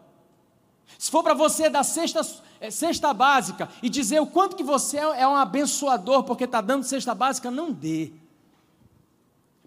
[0.97, 2.21] Se for para você dar cesta,
[2.59, 6.83] é, cesta básica e dizer o quanto que você é um abençoador porque está dando
[6.83, 8.11] cesta básica, não dê.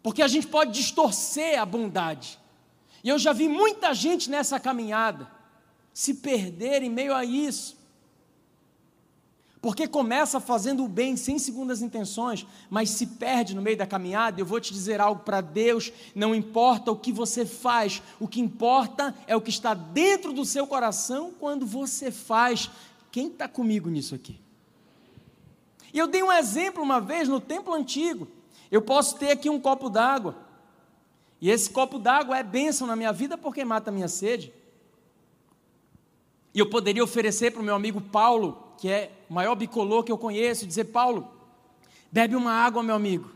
[0.02, 2.41] Porque a gente pode distorcer a bondade.
[3.02, 5.30] E eu já vi muita gente nessa caminhada
[5.92, 7.76] se perder em meio a isso.
[9.62, 14.40] Porque começa fazendo o bem sem segundas intenções, mas se perde no meio da caminhada.
[14.40, 18.40] Eu vou te dizer algo para Deus: não importa o que você faz, o que
[18.40, 22.68] importa é o que está dentro do seu coração quando você faz.
[23.12, 24.40] Quem está comigo nisso aqui?
[25.94, 28.26] E eu dei um exemplo uma vez no templo antigo.
[28.68, 30.41] Eu posso ter aqui um copo d'água.
[31.42, 34.52] E esse copo d'água é bênção na minha vida porque mata a minha sede.
[36.54, 40.12] E eu poderia oferecer para o meu amigo Paulo, que é o maior bicolor que
[40.12, 41.28] eu conheço, dizer: Paulo,
[42.12, 43.28] bebe uma água, meu amigo.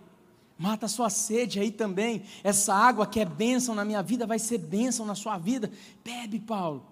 [0.56, 2.22] Mata a sua sede aí também.
[2.44, 5.68] Essa água que é bênção na minha vida vai ser bênção na sua vida.
[6.04, 6.86] Bebe, Paulo.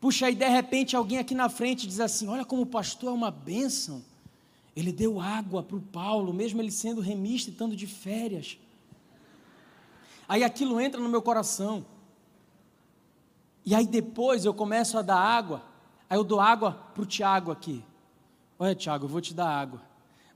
[0.00, 3.14] Puxa aí, de repente, alguém aqui na frente diz assim: Olha como o pastor é
[3.14, 4.02] uma bênção.
[4.74, 8.56] Ele deu água para o Paulo, mesmo ele sendo remista e estando de férias.
[10.28, 11.84] Aí aquilo entra no meu coração.
[13.64, 15.62] E aí depois eu começo a dar água.
[16.08, 17.84] Aí eu dou água para o Tiago aqui.
[18.58, 19.82] Olha, Tiago, eu vou te dar água.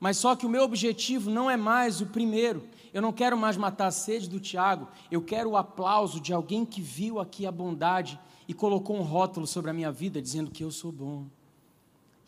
[0.01, 2.66] Mas só que o meu objetivo não é mais o primeiro.
[2.93, 4.89] Eu não quero mais matar a sede do Tiago.
[5.11, 9.47] Eu quero o aplauso de alguém que viu aqui a bondade e colocou um rótulo
[9.47, 11.26] sobre a minha vida dizendo que eu sou bom.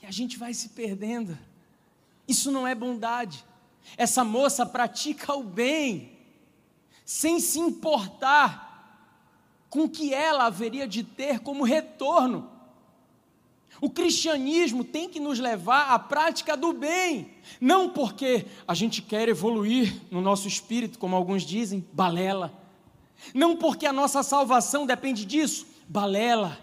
[0.03, 1.37] E a gente vai se perdendo.
[2.27, 3.45] Isso não é bondade.
[3.97, 6.13] Essa moça pratica o bem,
[7.11, 9.19] sem se importar
[9.69, 12.49] com o que ela haveria de ter como retorno.
[13.81, 19.29] O cristianismo tem que nos levar à prática do bem, não porque a gente quer
[19.29, 22.57] evoluir no nosso espírito, como alguns dizem, balela.
[23.35, 26.61] Não porque a nossa salvação depende disso, balela.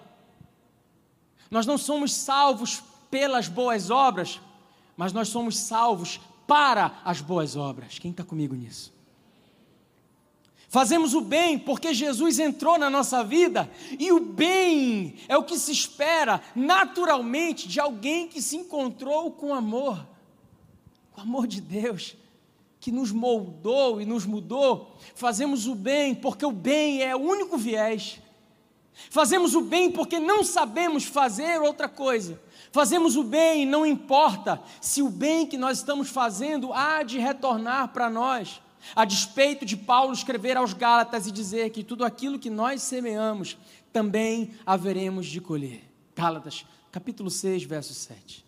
[1.51, 2.81] Nós não somos salvos
[3.11, 4.39] pelas boas obras,
[4.95, 7.99] mas nós somos salvos para as boas obras.
[7.99, 8.95] Quem está comigo nisso?
[10.69, 15.57] Fazemos o bem porque Jesus entrou na nossa vida e o bem é o que
[15.57, 20.05] se espera naturalmente de alguém que se encontrou com amor,
[21.15, 22.17] o amor de Deus
[22.79, 24.97] que nos moldou e nos mudou.
[25.15, 28.19] Fazemos o bem porque o bem é o único viés.
[29.09, 32.41] Fazemos o bem porque não sabemos fazer outra coisa.
[32.71, 37.89] Fazemos o bem, não importa se o bem que nós estamos fazendo há de retornar
[37.93, 38.61] para nós.
[38.95, 43.57] A despeito de Paulo escrever aos Gálatas e dizer que tudo aquilo que nós semeamos,
[43.91, 45.83] também haveremos de colher.
[46.15, 48.45] Gálatas, capítulo 6, verso 7.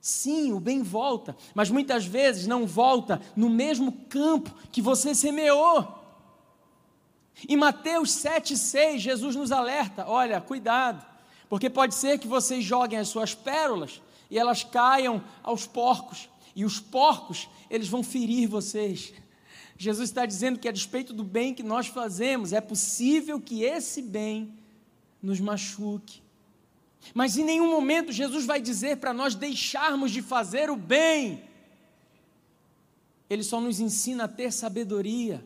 [0.00, 6.02] Sim, o bem volta, mas muitas vezes não volta no mesmo campo que você semeou.
[7.48, 11.04] Em Mateus 7,6, Jesus nos alerta: olha, cuidado,
[11.48, 16.64] porque pode ser que vocês joguem as suas pérolas e elas caiam aos porcos, e
[16.64, 19.12] os porcos, eles vão ferir vocês.
[19.76, 24.00] Jesus está dizendo que, a despeito do bem que nós fazemos, é possível que esse
[24.02, 24.52] bem
[25.22, 26.22] nos machuque.
[27.14, 31.42] Mas em nenhum momento Jesus vai dizer para nós deixarmos de fazer o bem.
[33.28, 35.44] Ele só nos ensina a ter sabedoria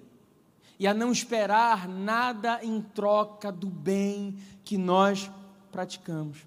[0.79, 5.31] e a não esperar nada em troca do bem que nós
[5.73, 6.39] praticamos.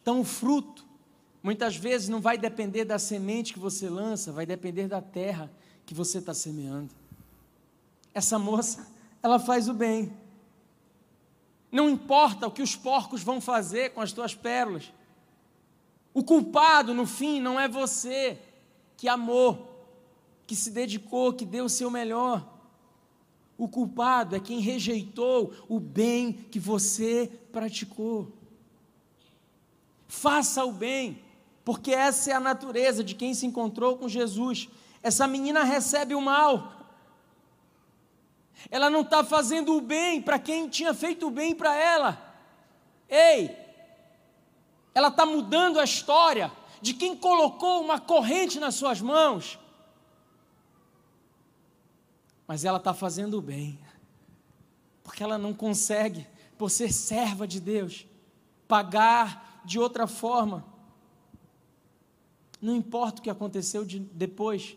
[0.00, 0.85] Então, o fruto,
[1.46, 5.48] muitas vezes, não vai depender da semente que você lança, vai depender da terra
[5.86, 6.92] que você está semeando.
[8.12, 8.92] Essa moça,
[9.22, 10.12] ela faz o bem.
[11.70, 14.92] Não importa o que os porcos vão fazer com as tuas pérolas.
[16.12, 18.40] O culpado, no fim, não é você
[18.96, 19.86] que amou,
[20.48, 22.44] que se dedicou, que deu o seu melhor.
[23.56, 28.32] O culpado é quem rejeitou o bem que você praticou.
[30.08, 31.24] Faça o bem,
[31.66, 34.70] porque essa é a natureza de quem se encontrou com Jesus.
[35.02, 36.72] Essa menina recebe o mal.
[38.70, 42.34] Ela não está fazendo o bem para quem tinha feito o bem para ela.
[43.06, 43.54] Ei,
[44.94, 46.50] ela está mudando a história
[46.80, 49.58] de quem colocou uma corrente nas suas mãos
[52.46, 53.78] mas ela está fazendo o bem,
[55.02, 58.06] porque ela não consegue, por ser serva de Deus,
[58.68, 60.64] pagar de outra forma.
[62.60, 64.76] Não importa o que aconteceu de, depois,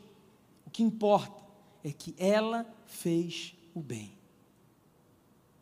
[0.66, 1.44] o que importa
[1.84, 4.12] é que ela fez o bem.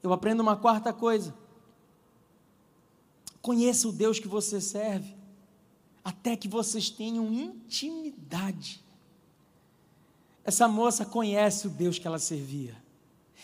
[0.02, 1.34] Eu aprendo uma quarta coisa.
[3.42, 5.16] Conheça o Deus que você serve,
[6.04, 8.84] até que vocês tenham intimidade.
[10.44, 12.76] Essa moça conhece o Deus que ela servia.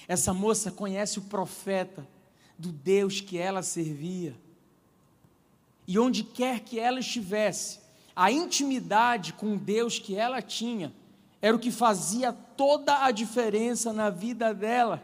[0.08, 2.08] Essa moça conhece o profeta
[2.58, 4.36] do Deus que ela servia.
[5.88, 7.80] E onde quer que ela estivesse,
[8.16, 10.94] a intimidade com Deus que ela tinha
[11.42, 15.02] era o que fazia toda a diferença na vida dela.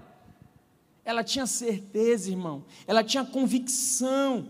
[1.03, 4.47] Ela tinha certeza, irmão, ela tinha convicção.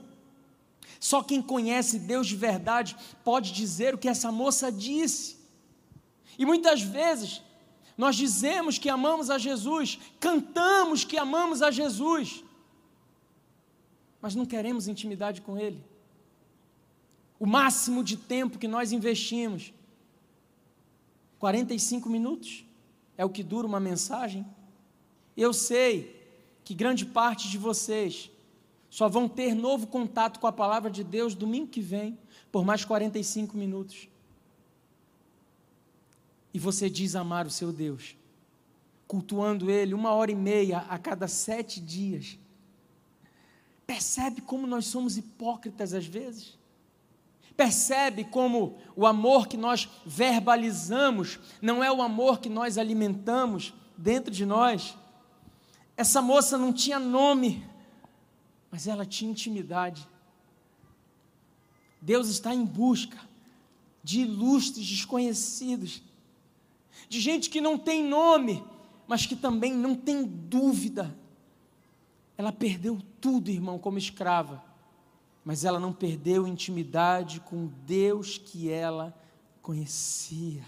[0.99, 5.37] Só quem conhece Deus de verdade pode dizer o que essa moça disse.
[6.37, 7.41] E muitas vezes
[7.97, 12.43] nós dizemos que amamos a Jesus, cantamos que amamos a Jesus,
[14.21, 15.83] mas não queremos intimidade com Ele.
[17.39, 19.73] O máximo de tempo que nós investimos,
[21.39, 22.65] 45 minutos,
[23.17, 24.45] é o que dura uma mensagem.
[25.37, 26.15] Eu sei
[26.63, 28.29] que grande parte de vocês
[28.89, 32.17] só vão ter novo contato com a palavra de Deus domingo que vem,
[32.51, 34.09] por mais 45 minutos
[36.53, 38.17] e você diz amar o seu Deus,
[39.07, 42.37] cultuando Ele uma hora e meia a cada sete dias,
[43.87, 46.58] percebe como nós somos hipócritas às vezes?
[47.59, 54.31] Percebe como o amor que nós verbalizamos não é o amor que nós alimentamos dentro
[54.31, 54.97] de nós?
[55.97, 57.67] Essa moça não tinha nome,
[58.71, 60.07] mas ela tinha intimidade.
[62.01, 63.19] Deus está em busca
[64.01, 66.01] de ilustres desconhecidos,
[67.09, 68.63] de gente que não tem nome,
[69.05, 71.13] mas que também não tem dúvida.
[72.37, 74.63] Ela perdeu tudo, irmão, como escrava,
[75.43, 79.15] mas ela não perdeu intimidade com Deus que ela
[79.61, 80.63] conhecia.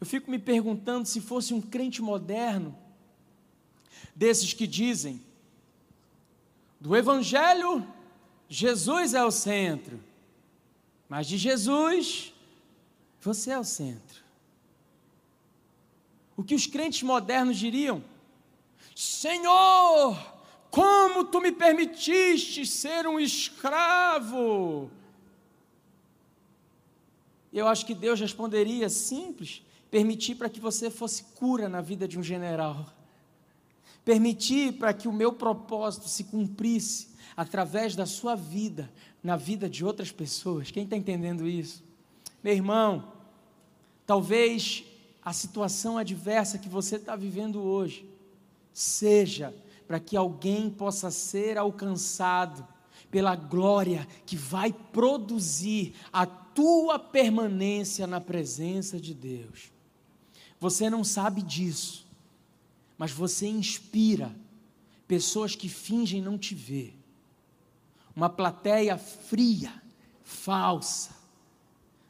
[0.00, 2.76] Eu fico me perguntando se fosse um crente moderno,
[4.14, 5.22] desses que dizem,
[6.80, 7.86] do Evangelho,
[8.48, 10.02] Jesus é o centro,
[11.08, 12.32] mas de Jesus,
[13.20, 14.22] você é o centro.
[16.36, 18.02] O que os crentes modernos diriam?
[18.96, 20.16] Senhor,
[20.70, 24.90] como tu me permitiste ser um escravo?
[27.52, 32.18] Eu acho que Deus responderia simples: permitir para que você fosse cura na vida de
[32.18, 32.86] um general,
[34.04, 38.90] permitir para que o meu propósito se cumprisse através da sua vida,
[39.22, 40.70] na vida de outras pessoas.
[40.70, 41.82] Quem está entendendo isso?
[42.42, 43.12] Meu irmão,
[44.06, 44.84] talvez
[45.22, 48.08] a situação adversa que você está vivendo hoje
[48.72, 49.52] seja
[49.90, 52.64] para que alguém possa ser alcançado
[53.10, 59.72] pela glória que vai produzir a tua permanência na presença de Deus.
[60.60, 62.06] Você não sabe disso,
[62.96, 64.32] mas você inspira
[65.08, 66.96] pessoas que fingem não te ver
[68.14, 69.72] uma plateia fria,
[70.22, 71.10] falsa,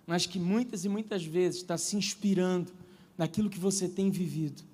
[0.07, 2.71] mas que muitas e muitas vezes está se inspirando
[3.17, 4.70] naquilo que você tem vivido.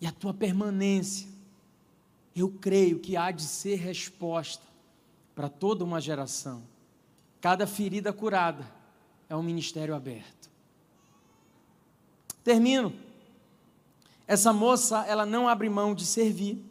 [0.00, 1.28] E a tua permanência,
[2.34, 4.64] eu creio que há de ser resposta
[5.34, 6.62] para toda uma geração.
[7.40, 8.66] Cada ferida curada
[9.28, 10.50] é um ministério aberto.
[12.44, 12.92] Termino.
[14.26, 16.64] Essa moça, ela não abre mão de servir.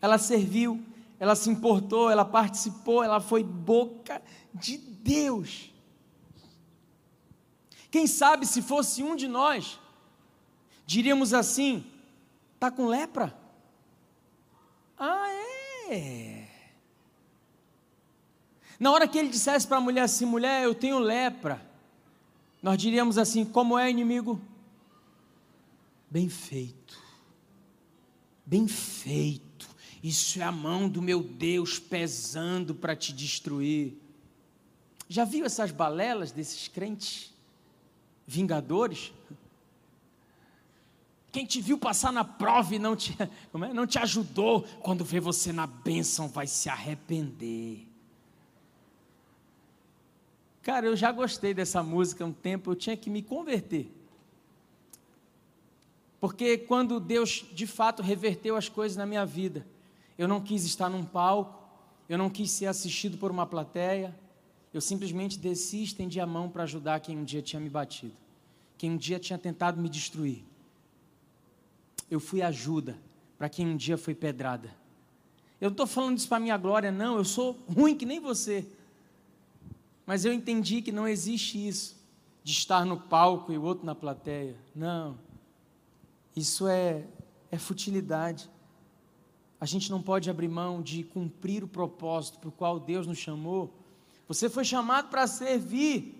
[0.00, 0.82] Ela serviu
[1.20, 4.22] ela se importou, ela participou, ela foi boca
[4.54, 5.70] de Deus.
[7.90, 9.78] Quem sabe se fosse um de nós,
[10.86, 11.84] diríamos assim:
[12.60, 13.34] está com lepra?
[14.98, 15.28] Ah,
[15.90, 16.46] é.
[18.78, 21.60] Na hora que ele dissesse para a mulher assim: mulher, eu tenho lepra,
[22.62, 24.40] nós diríamos assim: como é, inimigo?
[26.10, 27.00] Bem feito,
[28.44, 29.50] bem feito
[30.02, 33.98] isso é a mão do meu Deus pesando para te destruir.
[35.08, 37.34] Já viu essas balelas desses crentes
[38.26, 39.12] vingadores?
[41.32, 43.72] Quem te viu passar na prova e não te, é?
[43.72, 47.86] não te ajudou, quando vê você na bênção, vai se arrepender.
[50.62, 53.90] Cara, eu já gostei dessa música um tempo, eu tinha que me converter.
[56.20, 59.66] Porque quando Deus de fato reverteu as coisas na minha vida,
[60.18, 61.58] eu não quis estar num palco,
[62.08, 64.14] eu não quis ser assistido por uma plateia,
[64.74, 68.12] eu simplesmente desci e estendi a mão para ajudar quem um dia tinha me batido,
[68.76, 70.49] quem um dia tinha tentado me destruir.
[72.10, 72.98] Eu fui ajuda
[73.38, 74.74] para quem um dia foi pedrada.
[75.60, 78.66] Eu não estou falando isso para minha glória, não, eu sou ruim que nem você.
[80.06, 81.96] Mas eu entendi que não existe isso,
[82.42, 84.56] de estar no palco e o outro na plateia.
[84.74, 85.18] Não,
[86.34, 87.04] isso é,
[87.50, 88.48] é futilidade.
[89.60, 93.18] A gente não pode abrir mão de cumprir o propósito para o qual Deus nos
[93.18, 93.74] chamou.
[94.26, 96.19] Você foi chamado para servir.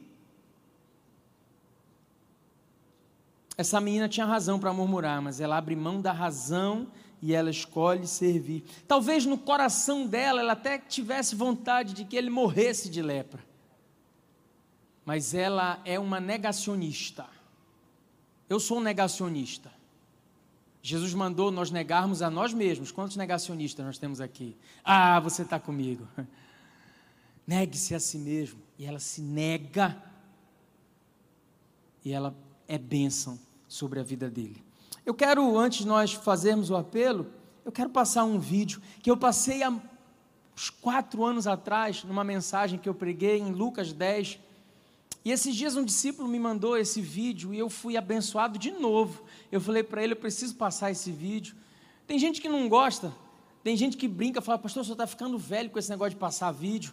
[3.60, 6.90] Essa menina tinha razão para murmurar, mas ela abre mão da razão
[7.20, 8.64] e ela escolhe servir.
[8.88, 13.44] Talvez no coração dela ela até tivesse vontade de que ele morresse de lepra.
[15.04, 17.26] Mas ela é uma negacionista.
[18.48, 19.70] Eu sou um negacionista.
[20.80, 22.90] Jesus mandou nós negarmos a nós mesmos.
[22.90, 24.56] Quantos negacionistas nós temos aqui?
[24.82, 26.08] Ah, você está comigo.
[27.46, 28.58] Negue-se a si mesmo.
[28.78, 30.02] E ela se nega.
[32.02, 32.34] E ela
[32.66, 33.38] é bênção
[33.70, 34.62] sobre a vida dele.
[35.06, 37.28] Eu quero, antes de nós fazermos o apelo,
[37.64, 42.78] eu quero passar um vídeo que eu passei há uns quatro anos atrás, numa mensagem
[42.78, 44.40] que eu preguei em Lucas 10,
[45.24, 49.22] e esses dias um discípulo me mandou esse vídeo e eu fui abençoado de novo.
[49.52, 51.54] Eu falei para ele: eu preciso passar esse vídeo.
[52.06, 53.12] Tem gente que não gosta,
[53.62, 56.50] tem gente que brinca, fala, pastor, você está ficando velho com esse negócio de passar
[56.50, 56.92] vídeo.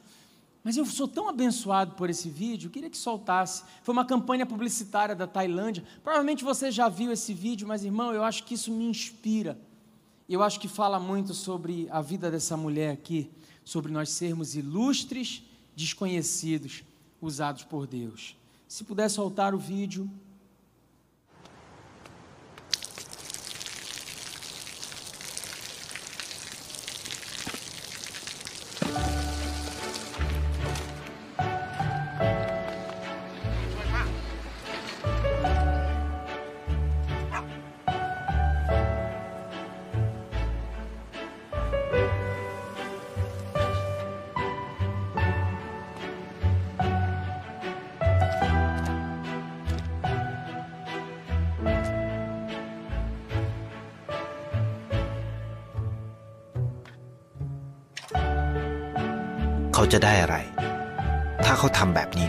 [0.68, 3.64] Mas eu sou tão abençoado por esse vídeo, queria que soltasse.
[3.84, 5.82] Foi uma campanha publicitária da Tailândia.
[6.04, 9.58] Provavelmente você já viu esse vídeo, mas irmão, eu acho que isso me inspira.
[10.28, 13.32] Eu acho que fala muito sobre a vida dessa mulher aqui,
[13.64, 15.42] sobre nós sermos ilustres
[15.74, 16.84] desconhecidos
[17.22, 18.36] usados por Deus.
[18.68, 20.12] Se puder soltar o vídeo.
[59.94, 60.38] จะได้อะไร
[61.46, 62.27] ถ้าเขาทำแบบนี้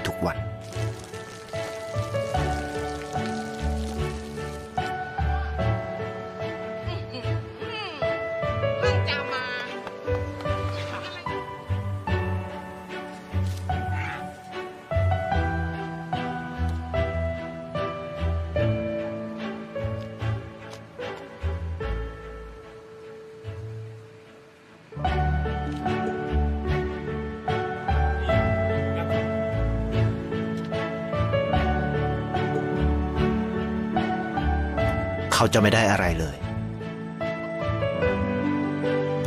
[35.41, 36.36] เขาจะไม่ได้อะไรเลย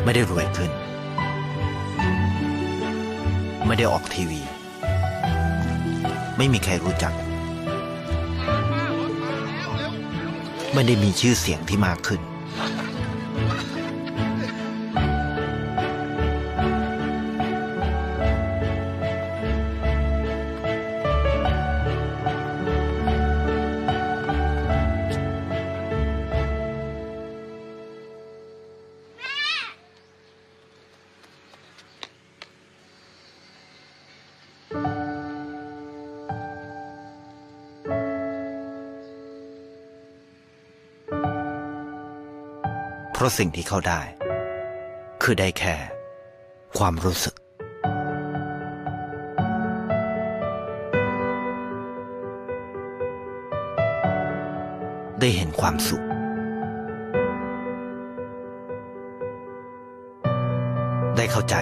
[0.04, 0.72] ไม่ได้รวยขึ้น
[3.68, 4.42] ไม่ได้ออกทีวี
[6.38, 7.14] ไม่มีใครรู้จัก
[10.74, 12.22] ไม่ได้มีชื่อเสียงที่มากขึ้น
[43.38, 44.02] สิ่งที่เขาได้
[45.22, 45.76] คือได้แค่
[46.78, 47.36] ความรู้สึก
[55.20, 56.04] ได้เห็นความสุข
[61.18, 61.56] ได้เข้าใจ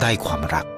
[0.00, 0.77] ได้ความรัก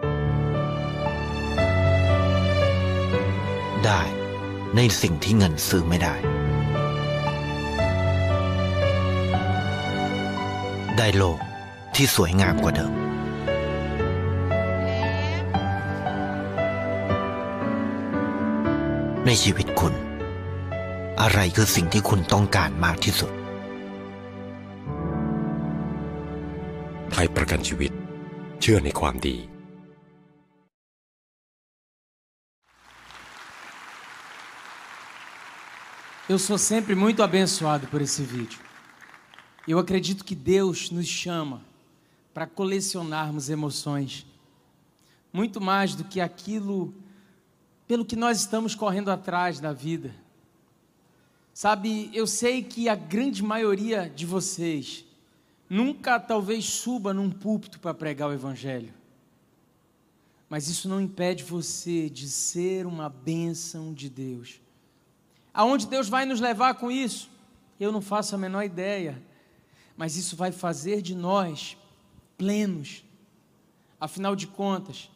[4.83, 6.14] ในสิ่งที่เงินซื้อไม่ได้
[10.99, 11.39] ได้โลก
[11.95, 12.93] ที่สวยงามกว่าเดิม
[19.26, 19.95] ในชีวิตคุณ
[21.20, 23.31] อะไรคือสิ่งที่คุณต้องการมากที่สุด
[27.11, 27.93] ไทยประกันชีวิต
[28.61, 29.37] เชื่อในความดี
[36.31, 38.61] Eu sou sempre muito abençoado por esse vídeo.
[39.66, 41.61] Eu acredito que Deus nos chama
[42.33, 44.24] para colecionarmos emoções,
[45.33, 46.95] muito mais do que aquilo
[47.89, 50.14] pelo que nós estamos correndo atrás na vida.
[51.53, 55.05] Sabe, eu sei que a grande maioria de vocês
[55.68, 58.95] nunca talvez suba num púlpito para pregar o Evangelho,
[60.49, 64.61] mas isso não impede você de ser uma bênção de Deus.
[65.53, 67.29] Aonde Deus vai nos levar com isso?
[67.79, 69.21] Eu não faço a menor ideia,
[69.97, 71.77] mas isso vai fazer de nós
[72.37, 73.05] plenos.
[74.01, 75.11] Afinal de contas,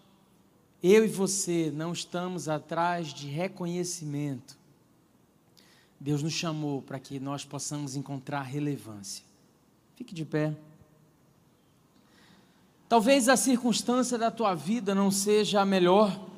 [0.82, 4.58] eu e você não estamos atrás de reconhecimento.
[5.98, 9.24] Deus nos chamou para que nós possamos encontrar relevância.
[9.94, 10.54] Fique de pé.
[12.88, 16.28] Talvez a circunstância da tua vida não seja a melhor,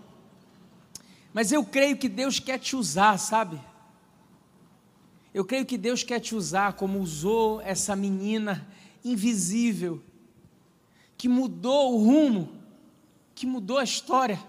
[1.33, 3.61] mas eu creio que Deus quer te usar, sabe?
[5.37, 8.66] Eu creio que Deus quer te usar como usou essa menina
[9.05, 10.03] invisível,
[11.14, 12.49] que mudou o rumo,
[13.34, 14.43] que mudou a história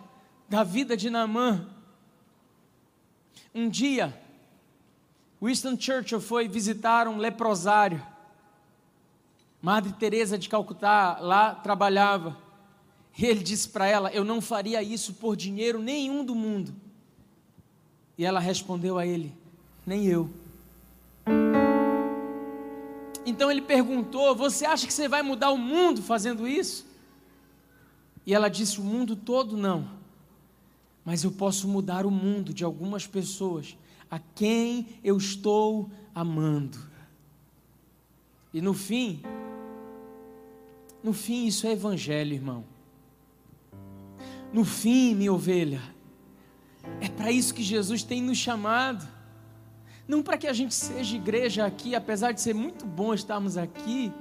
[0.47, 1.67] da vida de Naamã.
[3.53, 4.17] Um dia,
[5.43, 8.01] Winston Churchill foi visitar um leprosário.
[9.61, 12.38] Madre Teresa de Calcutá lá trabalhava.
[13.17, 16.73] E ele disse para ela: "Eu não faria isso por dinheiro nenhum do mundo".
[18.17, 19.35] E ela respondeu a ele:
[19.85, 20.47] "Nem eu".
[23.28, 26.88] Então ele perguntou: Você acha que você vai mudar o mundo fazendo isso?
[28.25, 29.89] E ela disse: O mundo todo não.
[31.03, 33.78] Mas eu posso mudar o mundo de algumas pessoas
[34.09, 36.78] a quem eu estou amando.
[38.53, 39.21] E no fim,
[41.03, 42.63] no fim, isso é evangelho, irmão.
[44.53, 45.82] No fim, minha ovelha,
[47.01, 49.05] é para isso que Jesus tem nos chamado.
[50.08, 54.12] Não para que a gente seja igreja aqui, apesar de ser muito bom estarmos aqui,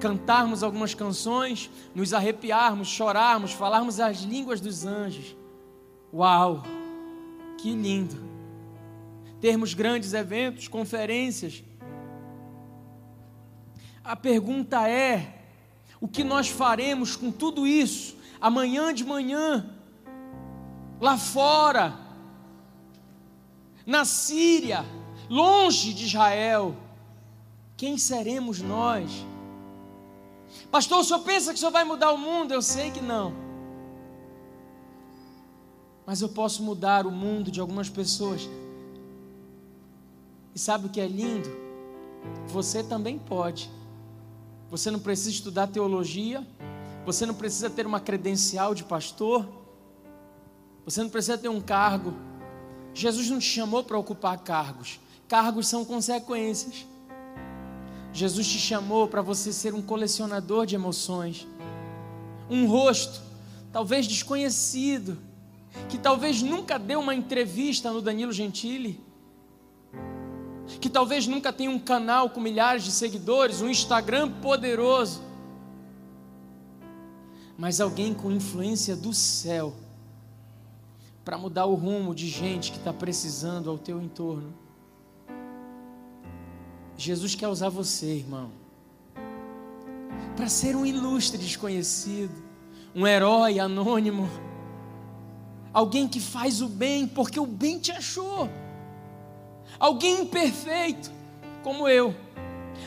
[0.00, 5.36] cantarmos algumas canções, nos arrepiarmos, chorarmos, falarmos as línguas dos anjos.
[6.12, 6.62] Uau!
[7.58, 8.16] Que lindo!
[9.40, 11.62] Termos grandes eventos, conferências.
[14.02, 15.44] A pergunta é:
[16.00, 19.76] o que nós faremos com tudo isso amanhã de manhã?
[21.00, 21.94] lá fora,
[23.84, 24.84] na Síria,
[25.28, 26.74] longe de Israel,
[27.76, 29.10] quem seremos nós?
[30.70, 32.52] Pastor, o senhor pensa que o senhor vai mudar o mundo?
[32.52, 33.34] Eu sei que não.
[36.06, 38.48] Mas eu posso mudar o mundo de algumas pessoas.
[40.54, 41.48] E sabe o que é lindo?
[42.46, 43.70] Você também pode.
[44.70, 46.46] Você não precisa estudar teologia,
[47.04, 49.46] você não precisa ter uma credencial de pastor,
[50.84, 52.14] você não precisa ter um cargo.
[52.94, 54.98] Jesus não te chamou para ocupar cargos.
[55.28, 56.86] Cargos são consequências.
[58.12, 61.46] Jesus te chamou para você ser um colecionador de emoções.
[62.48, 63.20] Um rosto,
[63.72, 65.18] talvez desconhecido,
[65.88, 69.00] que talvez nunca deu uma entrevista no Danilo Gentili,
[70.80, 75.22] que talvez nunca tenha um canal com milhares de seguidores, um Instagram poderoso,
[77.58, 79.74] mas alguém com influência do céu
[81.24, 84.65] para mudar o rumo de gente que está precisando ao teu entorno.
[86.96, 88.50] Jesus quer usar você, irmão,
[90.36, 92.34] para ser um ilustre desconhecido,
[92.94, 94.28] um herói anônimo,
[95.72, 98.48] alguém que faz o bem porque o bem te achou,
[99.78, 101.10] alguém imperfeito
[101.62, 102.14] como eu,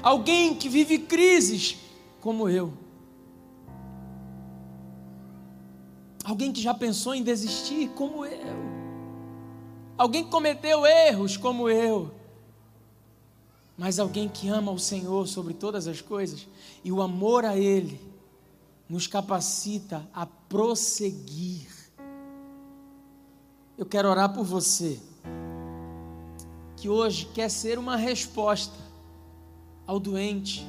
[0.01, 1.78] alguém que vive crises
[2.20, 2.74] como eu.
[6.24, 8.55] Alguém que já pensou em desistir, como eu.
[9.97, 12.18] Alguém que cometeu erros, como eu.
[13.80, 16.47] Mas alguém que ama o Senhor sobre todas as coisas.
[16.84, 17.99] E o amor a Ele
[18.88, 21.67] nos capacita a prosseguir.
[23.75, 24.99] Eu quero orar por você,
[26.75, 28.75] que hoje quer ser uma resposta
[29.88, 30.67] ao doente,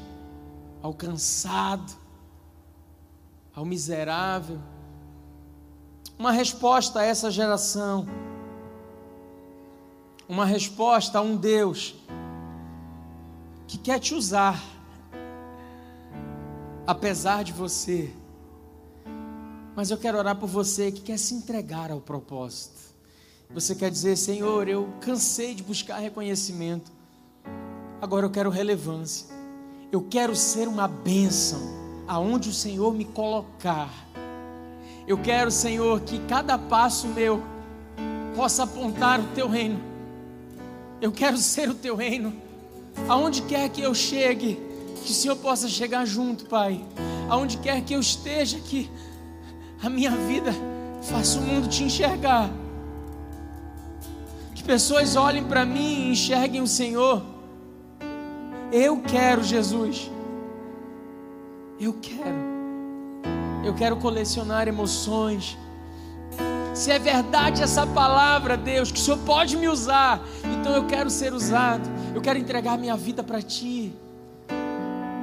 [0.80, 1.92] ao cansado,
[3.54, 4.58] ao miserável
[6.20, 8.06] uma resposta a essa geração,
[10.28, 11.94] uma resposta a um Deus
[13.70, 14.60] que quer te usar,
[16.84, 18.10] apesar de você.
[19.76, 22.80] Mas eu quero orar por você que quer se entregar ao propósito.
[23.54, 26.90] Você quer dizer, Senhor, eu cansei de buscar reconhecimento,
[28.02, 29.28] agora eu quero relevância.
[29.92, 31.60] Eu quero ser uma bênção
[32.08, 33.88] aonde o Senhor me colocar.
[35.06, 37.40] Eu quero, Senhor, que cada passo meu
[38.34, 39.80] possa apontar o teu reino.
[41.00, 42.49] Eu quero ser o teu reino.
[43.08, 44.60] Aonde quer que eu chegue,
[45.04, 46.84] que o Senhor possa chegar junto, Pai.
[47.28, 48.90] Aonde quer que eu esteja, que
[49.82, 50.52] a minha vida
[51.02, 52.50] faça o mundo te enxergar.
[54.54, 57.22] Que pessoas olhem para mim e enxerguem o Senhor.
[58.72, 60.10] Eu quero, Jesus.
[61.80, 62.50] Eu quero.
[63.64, 65.56] Eu quero colecionar emoções.
[66.74, 71.10] Se é verdade essa palavra, Deus, que o Senhor pode me usar, então eu quero
[71.10, 71.88] ser usado.
[72.14, 73.92] Eu quero entregar minha vida para Ti.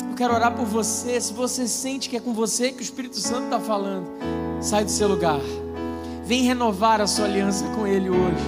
[0.10, 1.20] Eu quero orar por você.
[1.20, 4.08] Se você sente que é com você que o Espírito Santo está falando,
[4.62, 5.40] sai do seu lugar.
[6.26, 8.44] Vem renovar a sua aliança com Ele hoje.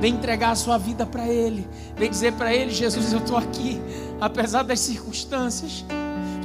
[0.00, 1.66] Vem entregar a sua vida para Ele.
[1.96, 3.80] Vem dizer para Ele: Jesus, eu estou aqui,
[4.20, 5.84] apesar das circunstâncias.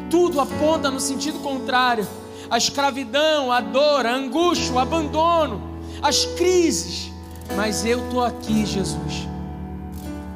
[0.09, 2.05] Tudo aponta no sentido contrário
[2.49, 5.61] a escravidão, a dor, a angústia, o abandono,
[6.01, 7.11] as crises.
[7.55, 9.27] Mas eu estou aqui, Jesus,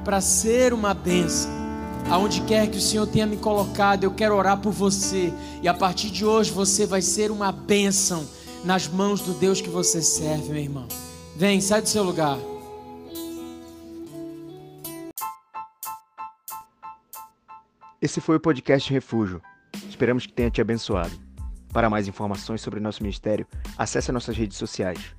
[0.08, 1.52] para ser uma bênção.
[2.10, 5.34] Aonde quer que o Senhor tenha me colocado, eu quero orar por você.
[5.62, 8.26] E a partir de hoje você vai ser uma bênção
[8.64, 10.88] nas mãos do Deus que você serve, meu irmão.
[11.36, 12.38] Vem, sai do seu lugar.
[18.02, 19.42] Esse foi o podcast Refúgio.
[19.90, 21.12] Esperamos que tenha te abençoado.
[21.74, 23.46] Para mais informações sobre nosso ministério,
[23.78, 25.17] acesse nossas redes sociais.